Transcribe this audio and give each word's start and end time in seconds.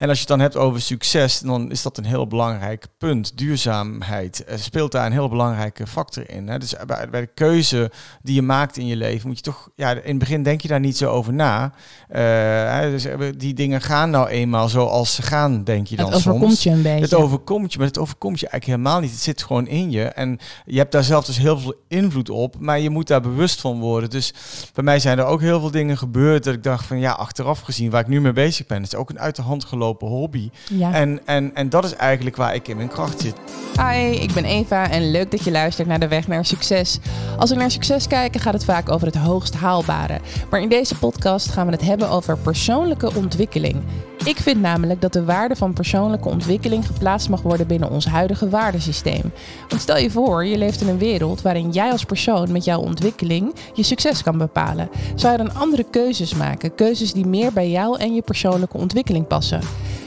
En 0.00 0.08
als 0.08 0.16
je 0.16 0.24
het 0.24 0.28
dan 0.28 0.40
hebt 0.40 0.56
over 0.56 0.80
succes, 0.80 1.38
dan 1.38 1.70
is 1.70 1.82
dat 1.82 1.98
een 1.98 2.04
heel 2.04 2.26
belangrijk 2.26 2.86
punt. 2.98 3.38
Duurzaamheid 3.38 4.44
uh, 4.48 4.56
speelt 4.56 4.92
daar 4.92 5.06
een 5.06 5.12
heel 5.12 5.28
belangrijke 5.28 5.86
factor 5.86 6.30
in. 6.30 6.48
Hè? 6.48 6.58
Dus 6.58 6.74
bij, 6.86 7.10
bij, 7.10 7.20
de 7.20 7.30
keuze 7.34 7.90
die 8.22 8.34
je 8.34 8.42
maakt 8.42 8.76
in 8.76 8.86
je 8.86 8.96
leven, 8.96 9.28
moet 9.28 9.36
je 9.36 9.42
toch, 9.42 9.68
ja, 9.74 9.90
in 9.90 10.10
het 10.10 10.18
begin 10.18 10.42
denk 10.42 10.60
je 10.60 10.68
daar 10.68 10.80
niet 10.80 10.96
zo 10.96 11.10
over 11.10 11.32
na. 11.32 11.72
Uh, 12.10 12.80
dus 12.80 13.06
die 13.36 13.54
dingen 13.54 13.80
gaan 13.80 14.10
nou 14.10 14.28
eenmaal 14.28 14.68
zoals 14.68 15.14
ze 15.14 15.22
gaan, 15.22 15.64
denk 15.64 15.86
je 15.86 15.96
dan 15.96 16.06
het 16.06 16.14
overkomt 16.14 16.42
soms. 16.42 16.62
je 16.62 16.70
een 16.70 16.82
beetje. 16.82 17.04
Het 17.04 17.14
overkomt 17.14 17.72
je, 17.72 17.78
maar 17.78 17.86
het 17.86 17.98
overkomt 17.98 18.40
je 18.40 18.48
eigenlijk 18.48 18.80
helemaal 18.80 19.00
niet. 19.00 19.10
Het 19.10 19.22
zit 19.22 19.42
gewoon 19.42 19.66
in 19.66 19.90
je. 19.90 20.04
En 20.04 20.38
je 20.64 20.78
hebt 20.78 20.92
daar 20.92 21.04
zelf 21.04 21.24
dus 21.24 21.38
heel 21.38 21.58
veel 21.58 21.74
invloed 21.88 22.30
op, 22.30 22.58
maar 22.58 22.80
je 22.80 22.90
moet 22.90 23.06
daar 23.06 23.20
bewust 23.20 23.60
van 23.60 23.80
worden. 23.80 24.10
Dus 24.10 24.34
bij 24.74 24.84
mij 24.84 24.98
zijn 24.98 25.18
er 25.18 25.24
ook 25.24 25.40
heel 25.40 25.60
veel 25.60 25.70
dingen 25.70 25.98
gebeurd 25.98 26.44
dat 26.44 26.54
ik 26.54 26.62
dacht 26.62 26.86
van 26.86 26.98
ja, 26.98 27.12
achteraf 27.12 27.60
gezien, 27.60 27.90
waar 27.90 28.00
ik 28.00 28.08
nu 28.08 28.20
mee 28.20 28.32
bezig 28.32 28.66
ben, 28.66 28.82
is 28.82 28.94
ook 28.94 29.10
een 29.10 29.20
uit 29.20 29.36
de 29.36 29.42
hand 29.42 29.64
gelopen 29.64 29.88
hobby. 29.98 30.50
Ja. 30.68 30.92
En, 30.92 31.20
en, 31.24 31.54
en 31.54 31.68
dat 31.68 31.84
is 31.84 31.94
eigenlijk 31.94 32.36
waar 32.36 32.54
ik 32.54 32.68
in 32.68 32.76
mijn 32.76 32.88
kracht 32.88 33.20
zit. 33.20 33.34
Hi, 33.76 34.10
ik 34.10 34.32
ben 34.32 34.44
Eva 34.44 34.90
en 34.90 35.10
leuk 35.10 35.30
dat 35.30 35.44
je 35.44 35.50
luistert 35.50 35.88
naar 35.88 36.00
de 36.00 36.08
weg 36.08 36.28
naar 36.28 36.44
succes. 36.44 36.98
Als 37.38 37.50
we 37.50 37.56
naar 37.56 37.70
succes 37.70 38.06
kijken, 38.06 38.40
gaat 38.40 38.52
het 38.52 38.64
vaak 38.64 38.88
over 38.88 39.06
het 39.06 39.16
hoogst 39.16 39.54
haalbare. 39.54 40.20
Maar 40.50 40.60
in 40.60 40.68
deze 40.68 40.98
podcast 40.98 41.50
gaan 41.50 41.66
we 41.66 41.72
het 41.72 41.84
hebben 41.84 42.08
over 42.08 42.38
persoonlijke 42.38 43.14
ontwikkeling. 43.14 43.82
Ik 44.24 44.36
vind 44.36 44.60
namelijk 44.60 45.00
dat 45.00 45.12
de 45.12 45.24
waarde 45.24 45.56
van 45.56 45.72
persoonlijke 45.72 46.28
ontwikkeling 46.28 46.86
geplaatst 46.86 47.28
mag 47.28 47.42
worden 47.42 47.66
binnen 47.66 47.90
ons 47.90 48.06
huidige 48.06 48.48
waardesysteem. 48.48 49.32
Want 49.68 49.82
stel 49.82 49.98
je 49.98 50.10
voor, 50.10 50.46
je 50.46 50.58
leeft 50.58 50.80
in 50.80 50.88
een 50.88 50.98
wereld 50.98 51.42
waarin 51.42 51.70
jij 51.70 51.90
als 51.90 52.04
persoon 52.04 52.52
met 52.52 52.64
jouw 52.64 52.80
ontwikkeling 52.80 53.54
je 53.74 53.82
succes 53.82 54.22
kan 54.22 54.38
bepalen. 54.38 54.88
Zou 55.14 55.32
je 55.32 55.38
dan 55.38 55.54
andere 55.54 55.84
keuzes 55.90 56.34
maken? 56.34 56.74
Keuzes 56.74 57.12
die 57.12 57.26
meer 57.26 57.52
bij 57.52 57.70
jou 57.70 57.98
en 57.98 58.14
je 58.14 58.22
persoonlijke 58.22 58.76
ontwikkeling 58.76 59.26
passen? 59.26 59.60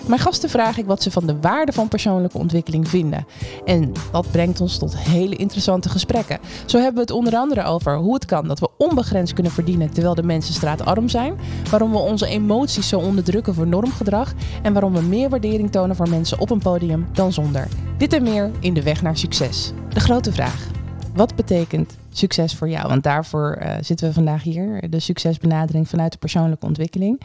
Mijn 0.07 0.19
gasten 0.19 0.49
vraag 0.49 0.77
ik 0.77 0.85
wat 0.85 1.03
ze 1.03 1.11
van 1.11 1.25
de 1.25 1.39
waarde 1.39 1.71
van 1.71 1.87
persoonlijke 1.87 2.37
ontwikkeling 2.37 2.87
vinden. 2.87 3.25
En 3.65 3.91
dat 4.11 4.31
brengt 4.31 4.61
ons 4.61 4.77
tot 4.77 4.97
hele 4.97 5.35
interessante 5.35 5.89
gesprekken. 5.89 6.39
Zo 6.65 6.77
hebben 6.77 6.95
we 6.95 7.01
het 7.01 7.11
onder 7.11 7.35
andere 7.35 7.63
over 7.63 7.97
hoe 7.97 8.13
het 8.13 8.25
kan 8.25 8.47
dat 8.47 8.59
we 8.59 8.69
onbegrensd 8.77 9.33
kunnen 9.33 9.51
verdienen 9.51 9.91
terwijl 9.93 10.15
de 10.15 10.23
mensen 10.23 10.53
straatarm 10.53 11.09
zijn, 11.09 11.35
waarom 11.69 11.91
we 11.91 11.97
onze 11.97 12.27
emoties 12.27 12.87
zo 12.87 12.99
onderdrukken 12.99 13.53
voor 13.53 13.67
normgedrag 13.67 14.33
en 14.61 14.73
waarom 14.73 14.93
we 14.93 15.01
meer 15.01 15.29
waardering 15.29 15.71
tonen 15.71 15.95
voor 15.95 16.09
mensen 16.09 16.39
op 16.39 16.49
een 16.49 16.59
podium 16.59 17.07
dan 17.13 17.33
zonder. 17.33 17.67
Dit 17.97 18.13
en 18.13 18.23
meer 18.23 18.51
in 18.59 18.73
de 18.73 18.83
weg 18.83 19.01
naar 19.01 19.17
succes. 19.17 19.71
De 19.89 19.99
grote 19.99 20.31
vraag. 20.31 20.67
Wat 21.13 21.35
betekent 21.35 21.97
succes 22.09 22.55
voor 22.55 22.69
jou? 22.69 22.87
Want 22.87 23.03
daarvoor 23.03 23.59
uh, 23.61 23.75
zitten 23.81 24.07
we 24.07 24.13
vandaag 24.13 24.43
hier, 24.43 24.89
de 24.89 24.99
succesbenadering 24.99 25.87
vanuit 25.89 26.11
de 26.11 26.17
persoonlijke 26.17 26.65
ontwikkeling. 26.65 27.21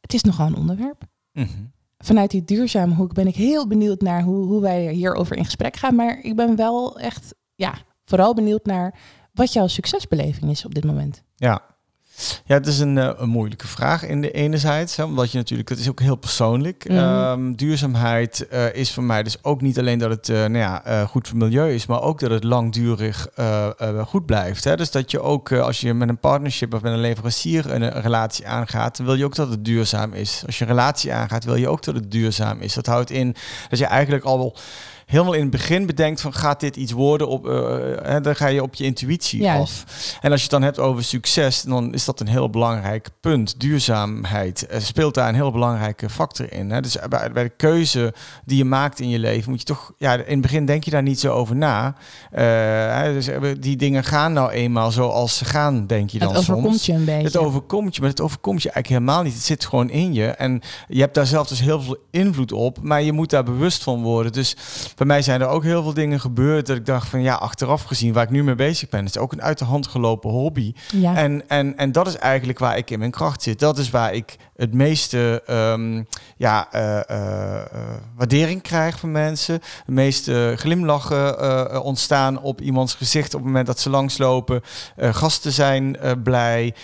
Het 0.00 0.14
is 0.14 0.22
nogal 0.22 0.46
een 0.46 0.56
onderwerp. 0.56 1.02
Mm 1.32 1.78
vanuit 2.04 2.30
die 2.30 2.44
duurzame 2.44 2.94
hoek 2.94 3.14
ben 3.14 3.26
ik 3.26 3.34
heel 3.34 3.66
benieuwd 3.66 4.00
naar 4.00 4.22
hoe, 4.22 4.46
hoe 4.46 4.60
wij 4.60 4.92
hierover 4.92 5.36
in 5.36 5.44
gesprek 5.44 5.76
gaan. 5.76 5.94
Maar 5.94 6.18
ik 6.22 6.36
ben 6.36 6.56
wel 6.56 6.98
echt, 6.98 7.34
ja, 7.54 7.74
vooral 8.04 8.34
benieuwd 8.34 8.64
naar 8.64 8.98
wat 9.32 9.52
jouw 9.52 9.66
succesbeleving 9.66 10.50
is 10.50 10.64
op 10.64 10.74
dit 10.74 10.84
moment. 10.84 11.22
Ja, 11.36 11.62
ja, 12.44 12.54
het 12.54 12.66
is 12.66 12.78
een, 12.78 12.96
uh, 12.96 13.10
een 13.16 13.28
moeilijke 13.28 13.66
vraag 13.66 14.06
in 14.06 14.20
de 14.20 14.30
enerzijds, 14.30 14.96
hè, 14.96 15.04
omdat 15.04 15.32
je 15.32 15.38
natuurlijk, 15.38 15.68
het 15.68 15.78
is 15.78 15.88
ook 15.88 16.00
heel 16.00 16.16
persoonlijk. 16.16 16.88
Mhm. 16.88 16.98
Um, 16.98 17.56
duurzaamheid 17.56 18.46
uh, 18.52 18.74
is 18.74 18.92
voor 18.92 19.02
mij 19.02 19.22
dus 19.22 19.44
ook 19.44 19.60
niet 19.60 19.78
alleen 19.78 19.98
dat 19.98 20.10
het 20.10 20.28
uh, 20.28 20.36
nou 20.36 20.58
ja, 20.58 20.82
goed 21.06 21.28
voor 21.28 21.38
het 21.38 21.48
milieu 21.48 21.74
is, 21.74 21.86
maar 21.86 22.02
ook 22.02 22.20
dat 22.20 22.30
het 22.30 22.44
langdurig 22.44 23.28
goed 24.04 24.26
blijft. 24.26 24.64
Hè. 24.64 24.76
Dus 24.76 24.90
dat 24.90 25.10
je 25.10 25.20
ook, 25.20 25.52
als 25.52 25.80
je 25.80 25.94
met 25.94 26.08
een 26.08 26.18
partnership 26.18 26.74
of 26.74 26.82
met 26.82 26.92
een 26.92 27.00
leverancier 27.00 27.70
een, 27.70 27.82
een, 27.82 28.02
relatie 28.02 28.46
aangaat, 28.46 28.98
wil 28.98 29.14
je 29.14 29.24
ook 29.24 29.34
dat 29.34 29.50
het 29.50 29.64
duurzaam 29.64 30.12
is. 30.12 30.42
Als 30.46 30.58
je 30.58 30.64
een 30.64 30.70
relatie 30.70 31.12
aangaat, 31.12 31.44
wil 31.44 31.56
je 31.56 31.68
ook 31.68 31.84
dat 31.84 31.94
het 31.94 32.10
duurzaam 32.10 32.60
is. 32.60 32.74
Dat 32.74 32.86
houdt 32.86 33.10
in 33.10 33.34
dat 33.68 33.78
je 33.78 33.86
eigenlijk 33.86 34.24
al 34.24 34.38
wel 34.38 34.56
helemaal 35.10 35.32
in 35.32 35.40
het 35.40 35.50
begin 35.50 35.86
bedenkt 35.86 36.20
van 36.20 36.32
gaat 36.32 36.60
dit 36.60 36.76
iets 36.76 36.92
worden 36.92 37.28
op, 37.28 37.46
uh, 37.46 38.16
dan 38.22 38.36
ga 38.36 38.46
je 38.46 38.62
op 38.62 38.74
je 38.74 38.84
intuïtie 38.84 39.40
Juist. 39.42 39.84
af. 39.86 40.18
En 40.20 40.30
als 40.30 40.40
je 40.40 40.42
het 40.42 40.50
dan 40.50 40.62
hebt 40.62 40.78
over 40.78 41.04
succes, 41.04 41.62
dan 41.62 41.94
is 41.94 42.04
dat 42.04 42.20
een 42.20 42.28
heel 42.28 42.50
belangrijk 42.50 43.08
punt. 43.20 43.60
Duurzaamheid 43.60 44.66
uh, 44.70 44.80
speelt 44.80 45.14
daar 45.14 45.28
een 45.28 45.34
heel 45.34 45.52
belangrijke 45.52 46.10
factor 46.10 46.52
in. 46.52 46.70
Hè? 46.70 46.80
Dus 46.80 46.96
bij, 47.08 47.32
bij, 47.32 47.42
de 47.42 47.52
keuze 47.56 48.14
die 48.44 48.56
je 48.56 48.64
maakt 48.64 49.00
in 49.00 49.08
je 49.08 49.18
leven, 49.18 49.50
moet 49.50 49.60
je 49.60 49.66
toch, 49.66 49.92
ja, 49.98 50.14
in 50.14 50.32
het 50.32 50.40
begin 50.40 50.66
denk 50.66 50.84
je 50.84 50.90
daar 50.90 51.02
niet 51.02 51.20
zo 51.20 51.32
over 51.32 51.56
na. 51.56 51.94
Hè? 52.30 53.12
Dus 53.12 53.28
die 53.60 53.76
dingen 53.76 54.04
gaan 54.04 54.32
nou 54.32 54.50
eenmaal 54.50 54.90
zoals 54.90 55.38
ze 55.38 55.44
gaan, 55.44 55.86
denk 55.86 56.10
je 56.10 56.18
dan 56.18 56.28
het 56.28 56.36
overkomt 56.36 56.66
soms. 56.66 56.86
je 56.86 56.92
een 56.92 57.04
beetje. 57.04 57.26
Het 57.26 57.36
overkomt 57.36 57.94
je, 57.94 58.00
maar 58.00 58.10
het 58.10 58.20
overkomt 58.20 58.62
je 58.62 58.70
eigenlijk 58.70 59.02
helemaal 59.02 59.24
niet. 59.24 59.34
Het 59.34 59.44
zit 59.44 59.64
gewoon 59.64 59.90
in 59.90 60.14
je. 60.14 60.26
En 60.26 60.60
je 60.88 61.00
hebt 61.00 61.14
daar 61.14 61.26
zelf 61.26 61.48
dus 61.48 61.60
heel 61.60 61.82
veel 61.82 61.96
invloed 62.10 62.52
op, 62.52 62.82
maar 62.82 63.02
je 63.02 63.12
moet 63.12 63.30
daar 63.30 63.44
bewust 63.44 63.82
van 63.82 64.02
worden. 64.02 64.32
Dus 64.32 64.56
bij 65.00 65.08
mij 65.08 65.22
zijn 65.22 65.40
er 65.40 65.46
ook 65.46 65.62
heel 65.62 65.82
veel 65.82 65.94
dingen 65.94 66.20
gebeurd 66.20 66.66
dat 66.66 66.76
ik 66.76 66.86
dacht 66.86 67.08
van 67.08 67.22
ja, 67.22 67.34
achteraf 67.34 67.82
gezien 67.82 68.12
waar 68.12 68.22
ik 68.22 68.30
nu 68.30 68.44
mee 68.44 68.54
bezig 68.54 68.88
ben, 68.88 69.04
is 69.04 69.18
ook 69.18 69.32
een 69.32 69.42
uit 69.42 69.58
de 69.58 69.64
hand 69.64 69.86
gelopen 69.86 70.30
hobby. 70.30 70.74
Ja. 70.92 71.16
En, 71.16 71.48
en, 71.48 71.76
en 71.76 71.92
dat 71.92 72.06
is 72.06 72.16
eigenlijk 72.16 72.58
waar 72.58 72.76
ik 72.76 72.90
in 72.90 72.98
mijn 72.98 73.10
kracht 73.10 73.42
zit. 73.42 73.58
Dat 73.58 73.78
is 73.78 73.90
waar 73.90 74.14
ik 74.14 74.36
het 74.56 74.74
meeste 74.74 75.42
um, 75.50 76.06
ja, 76.36 76.68
uh, 76.74 77.00
uh, 77.10 77.62
waardering 78.16 78.62
krijg 78.62 78.98
van 78.98 79.12
mensen. 79.12 79.60
De 79.86 79.92
meeste 79.92 80.54
glimlachen 80.56 81.44
uh, 81.44 81.84
ontstaan 81.84 82.40
op 82.40 82.60
iemands 82.60 82.94
gezicht 82.94 83.34
op 83.34 83.40
het 83.40 83.48
moment 83.48 83.66
dat 83.66 83.80
ze 83.80 83.90
langslopen. 83.90 84.62
gasten 84.96 85.52
zijn 85.52 85.96
blij. 86.22 86.74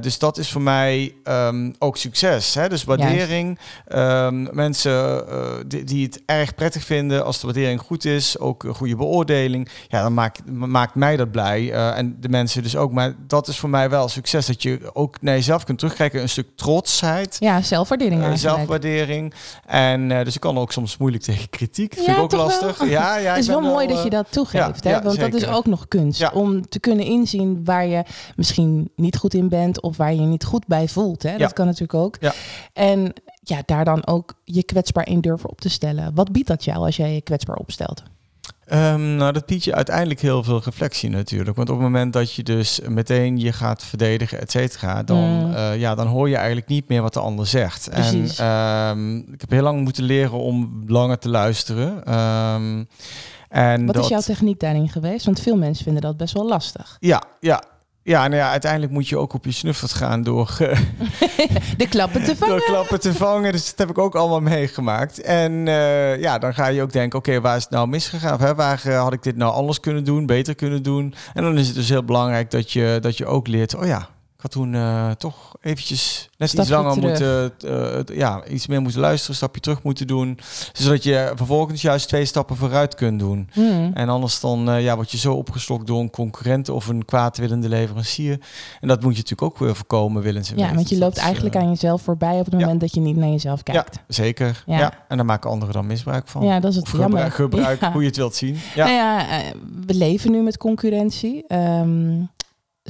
dus 0.00 0.18
dat 0.18 0.38
is 0.38 0.50
voor 0.50 0.62
mij 0.62 1.14
um, 1.24 1.74
ook 1.78 1.96
succes. 1.96 2.54
Hè? 2.54 2.68
Dus 2.68 2.84
waardering. 2.84 3.58
Um, 3.88 4.48
mensen 4.52 5.24
die, 5.66 5.84
die 5.84 6.04
het 6.06 6.22
erg 6.26 6.54
prettig 6.54 6.84
vinden 6.84 7.24
als 7.24 7.40
de 7.40 7.46
waardering 7.52 7.80
goed 7.80 8.04
is. 8.04 8.38
Ook 8.38 8.62
een 8.64 8.74
goede 8.74 8.96
beoordeling. 8.96 9.68
Ja, 9.88 10.02
dan 10.02 10.14
maakt, 10.14 10.50
maakt 10.50 10.94
mij 10.94 11.16
dat 11.16 11.30
blij. 11.30 11.72
en 11.72 12.16
de 12.20 12.28
mensen 12.28 12.62
dus 12.62 12.76
ook. 12.76 12.92
Maar 12.92 13.14
dat 13.26 13.48
is 13.48 13.58
voor 13.58 13.70
mij 13.70 13.90
wel 13.90 14.08
succes. 14.08 14.46
Dat 14.46 14.62
je 14.62 14.90
ook 14.92 15.16
naar 15.20 15.34
jezelf 15.34 15.64
kunt 15.64 15.78
terugkijken. 15.78 16.22
Een 16.22 16.28
stuk 16.28 16.48
trots 16.56 17.00
ja, 17.38 17.62
zelfwaardering 17.62 18.22
uh, 18.22 18.32
zelfwaardering. 18.34 19.34
En 19.66 20.10
uh, 20.10 20.24
dus 20.24 20.34
ik 20.34 20.40
kan 20.40 20.58
ook 20.58 20.72
soms 20.72 20.96
moeilijk 20.96 21.22
tegen 21.22 21.48
kritiek. 21.48 21.96
Dat 21.96 22.04
ja, 22.04 22.14
vind 22.14 22.32
ik 22.32 22.38
ook 22.38 22.46
lastig. 22.46 22.78
Wel. 22.78 22.88
Ja, 22.88 23.16
ja, 23.16 23.30
het 23.34 23.38
is 23.38 23.46
wel 23.46 23.60
mooi 23.60 23.86
dat 23.86 24.02
je 24.02 24.10
dat 24.10 24.26
toegeeft. 24.30 24.84
ja, 24.84 24.90
hè? 24.90 25.02
Want 25.02 25.14
zeker. 25.14 25.30
dat 25.30 25.40
is 25.40 25.48
ook 25.48 25.66
nog 25.66 25.88
kunst. 25.88 26.32
Om 26.32 26.68
te 26.68 26.80
kunnen 26.80 27.04
inzien 27.04 27.64
waar 27.64 27.86
je 27.86 28.02
misschien 28.36 28.90
niet 28.96 29.16
goed 29.16 29.34
in 29.34 29.48
bent 29.48 29.80
of 29.80 29.96
waar 29.96 30.12
je 30.12 30.20
je 30.20 30.26
niet 30.26 30.44
goed 30.44 30.66
bij 30.66 30.88
voelt. 30.88 31.22
Hè? 31.22 31.36
Dat 31.36 31.52
kan 31.52 31.66
natuurlijk 31.66 31.94
ook. 31.94 32.16
En 32.72 33.12
ja, 33.40 33.62
daar 33.64 33.84
dan 33.84 34.06
ook 34.06 34.34
je 34.44 34.62
kwetsbaar 34.62 35.08
in 35.08 35.20
durven 35.20 35.50
op 35.50 35.60
te 35.60 35.68
stellen. 35.68 36.14
Wat 36.14 36.32
biedt 36.32 36.48
dat 36.48 36.64
jou 36.64 36.78
als 36.78 36.96
jij 36.96 37.14
je 37.14 37.20
kwetsbaar 37.20 37.56
opstelt? 37.56 38.02
Um, 38.72 39.16
nou, 39.16 39.32
dat 39.32 39.46
biedt 39.46 39.64
je 39.64 39.74
uiteindelijk 39.74 40.20
heel 40.20 40.42
veel 40.42 40.60
reflectie 40.64 41.10
natuurlijk. 41.10 41.56
Want 41.56 41.68
op 41.68 41.74
het 41.74 41.84
moment 41.84 42.12
dat 42.12 42.34
je 42.34 42.42
dus 42.42 42.80
meteen 42.88 43.38
je 43.38 43.52
gaat 43.52 43.84
verdedigen, 43.84 44.40
et 44.40 44.50
cetera, 44.50 45.02
dan, 45.02 45.46
Mm. 45.46 45.52
uh, 45.52 45.78
ja, 45.78 45.94
dan 45.94 46.06
hoor 46.06 46.28
je 46.28 46.36
eigenlijk 46.36 46.66
niet 46.66 46.88
meer 46.88 47.02
wat 47.02 47.14
de 47.14 47.20
ander 47.20 47.46
zegt. 47.46 47.88
Precies. 47.90 48.38
En 48.38 48.48
um, 48.48 49.16
ik 49.32 49.40
heb 49.40 49.50
heel 49.50 49.62
lang 49.62 49.82
moeten 49.82 50.04
leren 50.04 50.38
om 50.38 50.84
langer 50.86 51.18
te 51.18 51.28
luisteren. 51.28 52.14
Um, 52.14 52.88
en 53.48 53.86
wat 53.86 53.94
dat, 53.94 54.04
is 54.04 54.10
jouw 54.10 54.20
techniek 54.20 54.60
daarin 54.60 54.88
geweest? 54.88 55.24
Want 55.24 55.40
veel 55.40 55.56
mensen 55.56 55.84
vinden 55.84 56.02
dat 56.02 56.16
best 56.16 56.34
wel 56.34 56.48
lastig. 56.48 56.96
Ja, 57.00 57.22
ja. 57.40 57.62
Ja, 58.02 58.28
nou 58.28 58.40
ja, 58.40 58.50
uiteindelijk 58.50 58.92
moet 58.92 59.08
je 59.08 59.16
ook 59.16 59.32
op 59.32 59.44
je 59.44 59.52
snuffert 59.52 59.92
gaan 59.92 60.22
door, 60.22 60.56
uh, 60.60 60.78
de 61.76 61.88
klappen 61.88 62.24
te 62.24 62.36
vangen. 62.36 62.56
door 62.56 62.64
klappen 62.64 63.00
te 63.00 63.14
vangen. 63.14 63.52
Dus 63.52 63.66
dat 63.66 63.78
heb 63.78 63.90
ik 63.90 63.98
ook 63.98 64.14
allemaal 64.14 64.40
meegemaakt. 64.40 65.20
En 65.20 65.52
uh, 65.52 66.20
ja, 66.20 66.38
dan 66.38 66.54
ga 66.54 66.66
je 66.66 66.82
ook 66.82 66.92
denken, 66.92 67.18
oké, 67.18 67.28
okay, 67.28 67.42
waar 67.42 67.56
is 67.56 67.62
het 67.62 67.72
nou 67.72 67.88
misgegaan? 67.88 68.34
Of, 68.34 68.40
hè, 68.40 68.54
waar 68.54 68.82
uh, 68.86 69.02
had 69.02 69.12
ik 69.12 69.22
dit 69.22 69.36
nou 69.36 69.52
anders 69.52 69.80
kunnen 69.80 70.04
doen, 70.04 70.26
beter 70.26 70.54
kunnen 70.54 70.82
doen? 70.82 71.14
En 71.34 71.42
dan 71.42 71.58
is 71.58 71.66
het 71.66 71.76
dus 71.76 71.88
heel 71.88 72.04
belangrijk 72.04 72.50
dat 72.50 72.72
je, 72.72 72.98
dat 73.00 73.16
je 73.16 73.26
ook 73.26 73.46
leert, 73.46 73.74
oh 73.74 73.86
ja, 73.86 74.08
ik 74.40 74.46
had 74.46 74.54
toen 74.54 74.74
uh, 74.74 75.10
toch 75.10 75.54
eventjes 75.60 76.28
net 76.38 76.52
iets 76.52 76.68
langer 76.68 76.92
terug. 76.92 77.08
moeten, 77.08 77.52
uh, 78.10 78.16
ja, 78.16 78.44
iets 78.46 78.66
meer 78.66 78.80
moeten 78.80 79.00
luisteren, 79.00 79.30
een 79.30 79.36
stapje 79.36 79.60
terug 79.60 79.82
moeten 79.82 80.06
doen. 80.06 80.38
Zodat 80.72 81.02
je 81.02 81.32
vervolgens 81.34 81.82
juist 81.82 82.08
twee 82.08 82.24
stappen 82.24 82.56
vooruit 82.56 82.94
kunt 82.94 83.18
doen. 83.18 83.48
Hmm. 83.52 83.90
En 83.94 84.08
anders 84.08 84.40
dan 84.40 84.68
uh, 84.68 84.82
ja, 84.82 84.94
word 84.94 85.10
je 85.10 85.18
zo 85.18 85.34
opgeslokt 85.34 85.86
door 85.86 86.00
een 86.00 86.10
concurrent 86.10 86.68
of 86.68 86.86
een 86.86 87.04
kwaadwillende 87.04 87.68
leverancier. 87.68 88.40
En 88.80 88.88
dat 88.88 89.02
moet 89.02 89.16
je 89.16 89.22
natuurlijk 89.22 89.52
ook 89.52 89.58
weer 89.58 89.76
voorkomen, 89.76 90.22
willens 90.22 90.50
en 90.50 90.58
Ja, 90.58 90.74
want 90.74 90.88
je 90.88 90.98
loopt 90.98 91.14
dat, 91.14 91.24
eigenlijk 91.24 91.56
aan 91.56 91.68
jezelf 91.68 92.02
voorbij 92.02 92.38
op 92.38 92.44
het 92.44 92.54
moment 92.54 92.72
ja. 92.72 92.78
dat 92.78 92.94
je 92.94 93.00
niet 93.00 93.16
naar 93.16 93.28
jezelf 93.28 93.62
kijkt. 93.62 93.94
Ja, 93.94 94.02
zeker. 94.08 94.62
Ja. 94.66 94.78
Ja. 94.78 94.92
En 95.08 95.16
daar 95.16 95.26
maken 95.26 95.50
anderen 95.50 95.74
dan 95.74 95.86
misbruik 95.86 96.28
van. 96.28 96.44
Ja, 96.44 96.60
dat 96.60 96.70
is 96.70 96.76
het 96.76 96.84
of 96.84 96.90
gebruik, 96.90 97.12
jammer. 97.12 97.32
gebruik 97.32 97.82
hoe 97.92 98.00
je 98.00 98.06
het 98.06 98.16
wilt 98.16 98.34
zien. 98.34 98.58
Ja. 98.74 98.84
Nou 98.84 98.96
ja, 98.96 99.26
we 99.86 99.94
leven 99.94 100.30
nu 100.30 100.42
met 100.42 100.56
concurrentie. 100.56 101.44
Um, 101.48 102.30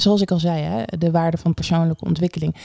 zoals 0.02 0.20
ik 0.20 0.30
al 0.30 0.38
zei, 0.38 0.62
hè, 0.62 0.82
de 0.98 1.10
waarde 1.10 1.36
van 1.36 1.54
persoonlijke 1.54 2.04
ontwikkeling. 2.04 2.56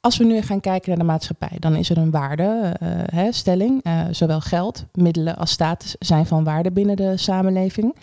Als 0.00 0.16
we 0.16 0.24
nu 0.24 0.40
gaan 0.40 0.60
kijken 0.60 0.88
naar 0.88 0.98
de 0.98 1.04
maatschappij, 1.04 1.56
dan 1.58 1.76
is 1.76 1.90
er 1.90 1.96
een 1.96 2.10
waardestelling. 2.10 3.86
Uh, 3.86 3.92
uh, 3.92 4.04
zowel 4.10 4.40
geld, 4.40 4.84
middelen 4.92 5.36
als 5.36 5.50
status 5.50 5.96
zijn 5.98 6.26
van 6.26 6.44
waarde 6.44 6.72
binnen 6.72 6.96
de 6.96 7.16
samenleving. 7.16 7.96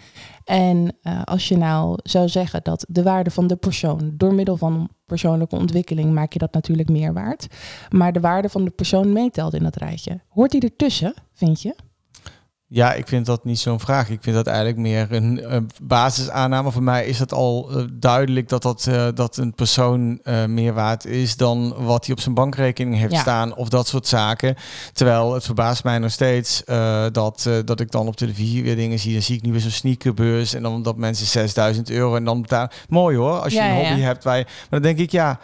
En 0.45 0.95
uh, 1.03 1.21
als 1.23 1.47
je 1.47 1.57
nou 1.57 1.99
zou 2.03 2.29
zeggen 2.29 2.59
dat 2.63 2.85
de 2.89 3.03
waarde 3.03 3.31
van 3.31 3.47
de 3.47 3.55
persoon 3.55 4.11
door 4.13 4.33
middel 4.33 4.57
van 4.57 4.89
persoonlijke 5.05 5.55
ontwikkeling 5.55 6.13
maak 6.13 6.33
je 6.33 6.39
dat 6.39 6.53
natuurlijk 6.53 6.89
meer 6.89 7.13
waard. 7.13 7.47
Maar 7.89 8.13
de 8.13 8.19
waarde 8.19 8.49
van 8.49 8.63
de 8.63 8.71
persoon 8.71 9.13
meetelt 9.13 9.53
in 9.53 9.63
dat 9.63 9.75
rijtje. 9.75 10.19
Hoort 10.27 10.51
die 10.51 10.61
ertussen, 10.61 11.13
vind 11.33 11.61
je? 11.61 11.75
Ja, 12.71 12.93
ik 12.93 13.07
vind 13.07 13.25
dat 13.25 13.45
niet 13.45 13.59
zo'n 13.59 13.79
vraag. 13.79 14.09
Ik 14.09 14.19
vind 14.21 14.35
dat 14.35 14.47
eigenlijk 14.47 14.77
meer 14.77 15.07
een, 15.11 15.55
een 15.55 15.69
basisaanname. 15.81 16.71
Voor 16.71 16.83
mij 16.83 17.05
is 17.05 17.19
het 17.19 17.33
al 17.33 17.69
uh, 17.71 17.83
duidelijk 17.93 18.49
dat, 18.49 18.61
dat, 18.61 18.85
uh, 18.89 19.07
dat 19.13 19.37
een 19.37 19.53
persoon 19.53 20.19
uh, 20.23 20.45
meer 20.45 20.73
waard 20.73 21.05
is 21.05 21.37
dan 21.37 21.73
wat 21.77 22.05
hij 22.05 22.15
op 22.15 22.21
zijn 22.21 22.35
bankrekening 22.35 22.97
heeft 22.97 23.11
ja. 23.11 23.19
staan 23.19 23.55
of 23.55 23.69
dat 23.69 23.87
soort 23.87 24.07
zaken. 24.07 24.55
Terwijl 24.93 25.33
het 25.33 25.45
verbaast 25.45 25.83
mij 25.83 25.99
nog 25.99 26.11
steeds 26.11 26.63
dat, 27.11 27.49
dat 27.65 27.79
ik 27.79 27.91
dan 27.91 28.07
op 28.07 28.15
televisie 28.15 28.63
weer 28.63 28.75
dingen 28.75 28.99
zie. 28.99 29.13
Dan 29.13 29.21
zie 29.21 29.35
ik 29.35 29.41
nu 29.41 29.51
weer 29.51 29.61
zo'n 29.61 29.71
sneakerbeurs 29.71 30.53
en 30.53 30.63
dan 30.63 30.83
dat 30.83 30.97
mensen 30.97 31.25
6000 31.25 31.89
euro 31.89 32.15
en 32.15 32.23
dan 32.23 32.41
betalen. 32.41 32.69
Mooi 32.89 33.17
hoor, 33.17 33.39
als 33.39 33.53
je 33.53 33.59
ja, 33.59 33.69
een 33.69 33.75
hobby 33.75 33.99
ja. 33.99 34.05
hebt. 34.05 34.23
Waar 34.23 34.37
je, 34.37 34.43
maar 34.45 34.79
dan 34.79 34.81
denk 34.81 34.97
ik 34.97 35.11
ja 35.11 35.39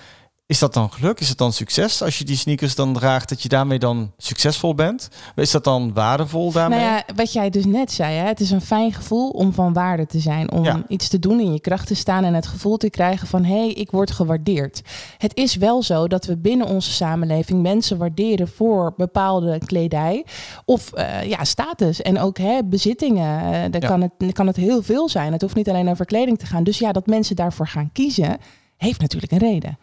is 0.47 0.59
dat 0.59 0.73
dan 0.73 0.91
geluk? 0.91 1.19
Is 1.19 1.29
het 1.29 1.37
dan 1.37 1.53
succes 1.53 2.01
als 2.01 2.17
je 2.17 2.23
die 2.23 2.35
sneakers 2.35 2.75
dan 2.75 2.93
draagt, 2.93 3.29
dat 3.29 3.41
je 3.41 3.49
daarmee 3.49 3.79
dan 3.79 4.11
succesvol 4.17 4.75
bent? 4.75 5.09
Is 5.35 5.51
dat 5.51 5.63
dan 5.63 5.93
waardevol 5.93 6.51
daarmee? 6.51 6.79
Nou 6.79 6.91
ja, 6.91 7.03
wat 7.15 7.33
jij 7.33 7.49
dus 7.49 7.65
net 7.65 7.91
zei, 7.91 8.15
hè? 8.15 8.27
het 8.27 8.39
is 8.39 8.51
een 8.51 8.61
fijn 8.61 8.93
gevoel 8.93 9.29
om 9.29 9.53
van 9.53 9.73
waarde 9.73 10.05
te 10.05 10.19
zijn, 10.19 10.51
om 10.51 10.63
ja. 10.63 10.83
iets 10.87 11.07
te 11.07 11.19
doen, 11.19 11.39
in 11.39 11.53
je 11.53 11.59
kracht 11.59 11.87
te 11.87 11.95
staan 11.95 12.23
en 12.23 12.33
het 12.33 12.47
gevoel 12.47 12.77
te 12.77 12.89
krijgen 12.89 13.27
van 13.27 13.43
hé, 13.43 13.57
hey, 13.57 13.71
ik 13.71 13.91
word 13.91 14.11
gewaardeerd. 14.11 14.81
Het 15.17 15.35
is 15.35 15.55
wel 15.55 15.83
zo 15.83 16.07
dat 16.07 16.25
we 16.25 16.37
binnen 16.37 16.67
onze 16.67 16.91
samenleving 16.91 17.61
mensen 17.61 17.97
waarderen 17.97 18.47
voor 18.47 18.93
bepaalde 18.97 19.59
kledij 19.65 20.25
of 20.65 20.91
uh, 20.95 21.23
ja, 21.23 21.43
status 21.43 22.01
en 22.01 22.19
ook 22.19 22.37
hè, 22.37 22.63
bezittingen. 22.63 23.43
Uh, 23.43 23.61
dan 23.71 23.81
ja. 23.81 23.87
kan, 23.87 24.01
het, 24.01 24.33
kan 24.33 24.47
het 24.47 24.55
heel 24.55 24.83
veel 24.83 25.09
zijn. 25.09 25.31
Het 25.31 25.41
hoeft 25.41 25.55
niet 25.55 25.69
alleen 25.69 25.89
over 25.89 26.05
kleding 26.05 26.39
te 26.39 26.45
gaan. 26.45 26.63
Dus 26.63 26.79
ja, 26.79 26.91
dat 26.91 27.07
mensen 27.07 27.35
daarvoor 27.35 27.67
gaan 27.67 27.89
kiezen 27.93 28.37
heeft 28.77 29.01
natuurlijk 29.01 29.31
een 29.31 29.37
reden. 29.37 29.77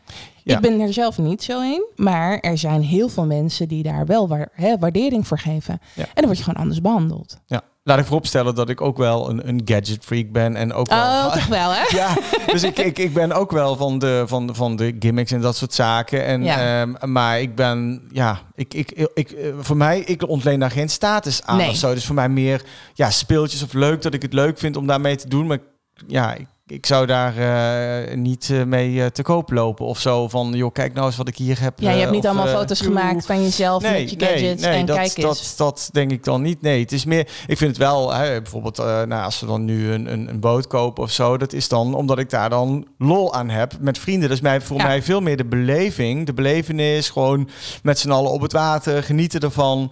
Ja. 0.45 0.57
Ik 0.57 0.63
ben 0.63 0.81
er 0.81 0.93
zelf 0.93 1.19
niet 1.19 1.43
zo 1.43 1.61
in, 1.61 1.85
maar 1.97 2.39
er 2.39 2.59
zijn 2.59 2.83
heel 2.83 3.09
veel 3.09 3.27
mensen 3.27 3.69
die 3.69 3.83
daar 3.83 4.07
wel 4.07 4.29
waar, 4.29 4.49
hè, 4.53 4.79
waardering 4.79 5.27
voor 5.27 5.39
geven. 5.39 5.81
Ja. 5.95 6.03
En 6.03 6.11
dan 6.15 6.25
word 6.25 6.39
je 6.39 6.45
gewoon 6.45 6.61
anders 6.61 6.81
behandeld. 6.81 7.39
Ja. 7.47 7.63
Laat 7.85 7.99
ik 7.99 8.05
vooropstellen 8.05 8.55
dat 8.55 8.69
ik 8.69 8.81
ook 8.81 8.97
wel 8.97 9.31
een, 9.31 9.49
een 9.49 9.63
gadget 9.65 10.05
freak 10.05 10.33
ben. 10.33 10.57
En 10.57 10.73
ook 10.73 10.89
wel, 10.89 10.99
oh, 10.99 11.33
toch 11.33 11.47
wel, 11.47 11.71
hè? 11.71 11.97
ja, 11.97 12.17
dus 12.47 12.63
ik, 12.63 12.79
ik, 12.79 12.99
ik 12.99 13.13
ben 13.13 13.33
ook 13.33 13.51
wel 13.51 13.77
van 13.77 13.99
de, 13.99 14.25
van, 14.27 14.55
van 14.55 14.77
de 14.77 14.97
gimmicks 14.99 15.33
en 15.33 15.41
dat 15.41 15.57
soort 15.57 15.75
zaken. 15.75 16.25
En, 16.25 16.45
ja. 16.45 16.81
um, 16.81 16.97
maar 17.13 17.41
ik 17.41 17.55
ben, 17.55 18.03
ja, 18.13 18.41
ik, 18.55 18.75
ik, 18.75 19.09
ik, 19.15 19.37
voor 19.59 19.77
mij, 19.77 20.01
ik 20.01 20.29
ontleen 20.29 20.61
daar 20.61 20.71
geen 20.71 20.89
status 20.89 21.43
aan 21.43 21.57
nee. 21.57 21.69
of 21.69 21.77
zo. 21.77 21.95
Dus 21.95 22.07
voor 22.07 22.15
mij 22.15 22.29
meer 22.29 22.65
ja, 22.95 23.11
speeltjes 23.11 23.63
of 23.63 23.73
leuk 23.73 24.03
dat 24.03 24.15
ik 24.15 24.23
het 24.23 24.33
leuk 24.33 24.59
vind 24.59 24.77
om 24.77 24.87
daarmee 24.87 25.17
te 25.17 25.29
doen. 25.29 25.47
Maar 25.47 25.59
ja, 26.07 26.35
ik, 26.35 26.47
ik 26.73 26.87
zou 26.87 27.07
daar 27.07 27.39
uh, 27.39 28.17
niet 28.17 28.49
uh, 28.49 28.63
mee 28.63 28.91
uh, 28.91 29.07
te 29.07 29.23
koop 29.23 29.51
lopen 29.51 29.87
of 29.87 29.99
zo. 29.99 30.29
Van, 30.29 30.53
joh, 30.53 30.73
kijk 30.73 30.95
nou 30.95 31.07
eens 31.07 31.17
wat 31.17 31.29
ik 31.29 31.37
hier 31.37 31.61
heb. 31.61 31.81
Ja, 31.81 31.91
je 31.91 31.99
hebt 31.99 32.11
niet 32.11 32.25
of, 32.25 32.27
allemaal 32.27 32.47
foto's 32.47 32.81
gemaakt 32.81 33.27
van 33.27 33.43
jezelf 33.43 33.83
nee, 33.83 34.01
met 34.01 34.11
je 34.11 34.27
gadgets 34.27 34.63
nee, 34.63 34.71
nee, 34.71 34.81
en 34.81 34.87
dat, 34.87 34.97
kijk 34.97 35.21
dat, 35.21 35.39
eens. 35.39 35.57
Dat, 35.57 35.89
denk 35.93 36.11
ik 36.11 36.25
dan 36.25 36.43
niet. 36.43 36.63
Nee, 36.63 36.81
het 36.81 36.93
is 36.93 37.05
meer... 37.05 37.29
Ik 37.47 37.57
vind 37.57 37.71
het 37.71 37.77
wel, 37.77 38.13
hè, 38.13 38.43
bijvoorbeeld, 38.43 38.77
nou, 38.77 39.25
als 39.25 39.41
we 39.41 39.47
dan 39.47 39.65
nu 39.65 39.93
een, 39.93 40.13
een, 40.13 40.29
een, 40.29 40.41
boot 40.41 40.67
kopen 40.67 41.03
of 41.03 41.11
zo. 41.11 41.37
Dat 41.37 41.53
is 41.53 41.69
dan 41.69 41.95
omdat 41.95 42.19
ik 42.19 42.31
daar 42.31 42.51
dan 42.51 42.87
lol 42.99 43.35
aan 43.35 43.49
heb 43.49 43.73
met 43.81 43.99
vrienden. 43.99 44.29
Dat 44.29 44.37
is 44.37 44.43
mij, 44.43 44.61
voor 44.61 44.77
ja. 44.77 44.85
mij 44.85 45.03
veel 45.03 45.21
meer 45.21 45.37
de 45.37 45.45
beleving. 45.45 46.27
De 46.27 46.35
belevenis, 46.35 47.11
gewoon 47.11 47.49
met 47.83 47.99
z'n 47.99 48.11
allen 48.11 48.31
op 48.31 48.41
het 48.41 48.53
water, 48.53 49.03
genieten 49.03 49.41
ervan 49.41 49.91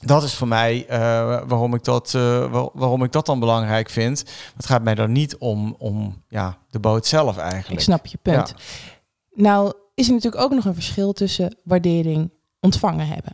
dat 0.00 0.22
is 0.22 0.34
voor 0.34 0.48
mij 0.48 0.86
uh, 0.90 0.98
waarom, 1.46 1.74
ik 1.74 1.84
dat, 1.84 2.12
uh, 2.16 2.50
waar, 2.50 2.68
waarom 2.72 3.04
ik 3.04 3.12
dat 3.12 3.26
dan 3.26 3.40
belangrijk 3.40 3.90
vind. 3.90 4.24
Het 4.56 4.66
gaat 4.66 4.82
mij 4.82 4.94
dan 4.94 5.12
niet 5.12 5.36
om, 5.36 5.74
om 5.78 6.22
ja, 6.28 6.58
de 6.70 6.78
boot 6.78 7.06
zelf 7.06 7.36
eigenlijk. 7.36 7.80
Ik 7.80 7.80
snap 7.80 8.06
je 8.06 8.18
punt. 8.22 8.54
Ja. 8.56 9.42
Nou 9.42 9.72
is 9.94 10.06
er 10.06 10.12
natuurlijk 10.12 10.42
ook 10.42 10.54
nog 10.54 10.64
een 10.64 10.74
verschil 10.74 11.12
tussen 11.12 11.56
waardering 11.64 12.30
ontvangen 12.60 13.06
hebben. 13.06 13.32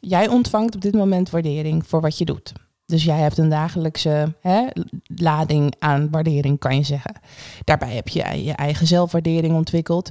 Jij 0.00 0.28
ontvangt 0.28 0.74
op 0.74 0.80
dit 0.80 0.94
moment 0.94 1.30
waardering 1.30 1.86
voor 1.86 2.00
wat 2.00 2.18
je 2.18 2.24
doet. 2.24 2.52
Dus 2.86 3.04
jij 3.04 3.18
hebt 3.18 3.38
een 3.38 3.48
dagelijkse 3.48 4.34
hè, 4.40 4.66
lading 5.04 5.74
aan 5.78 6.10
waardering, 6.10 6.58
kan 6.58 6.76
je 6.76 6.82
zeggen. 6.82 7.20
Daarbij 7.64 7.94
heb 7.94 8.08
je 8.08 8.44
je 8.44 8.52
eigen 8.52 8.86
zelfwaardering 8.86 9.54
ontwikkeld. 9.54 10.10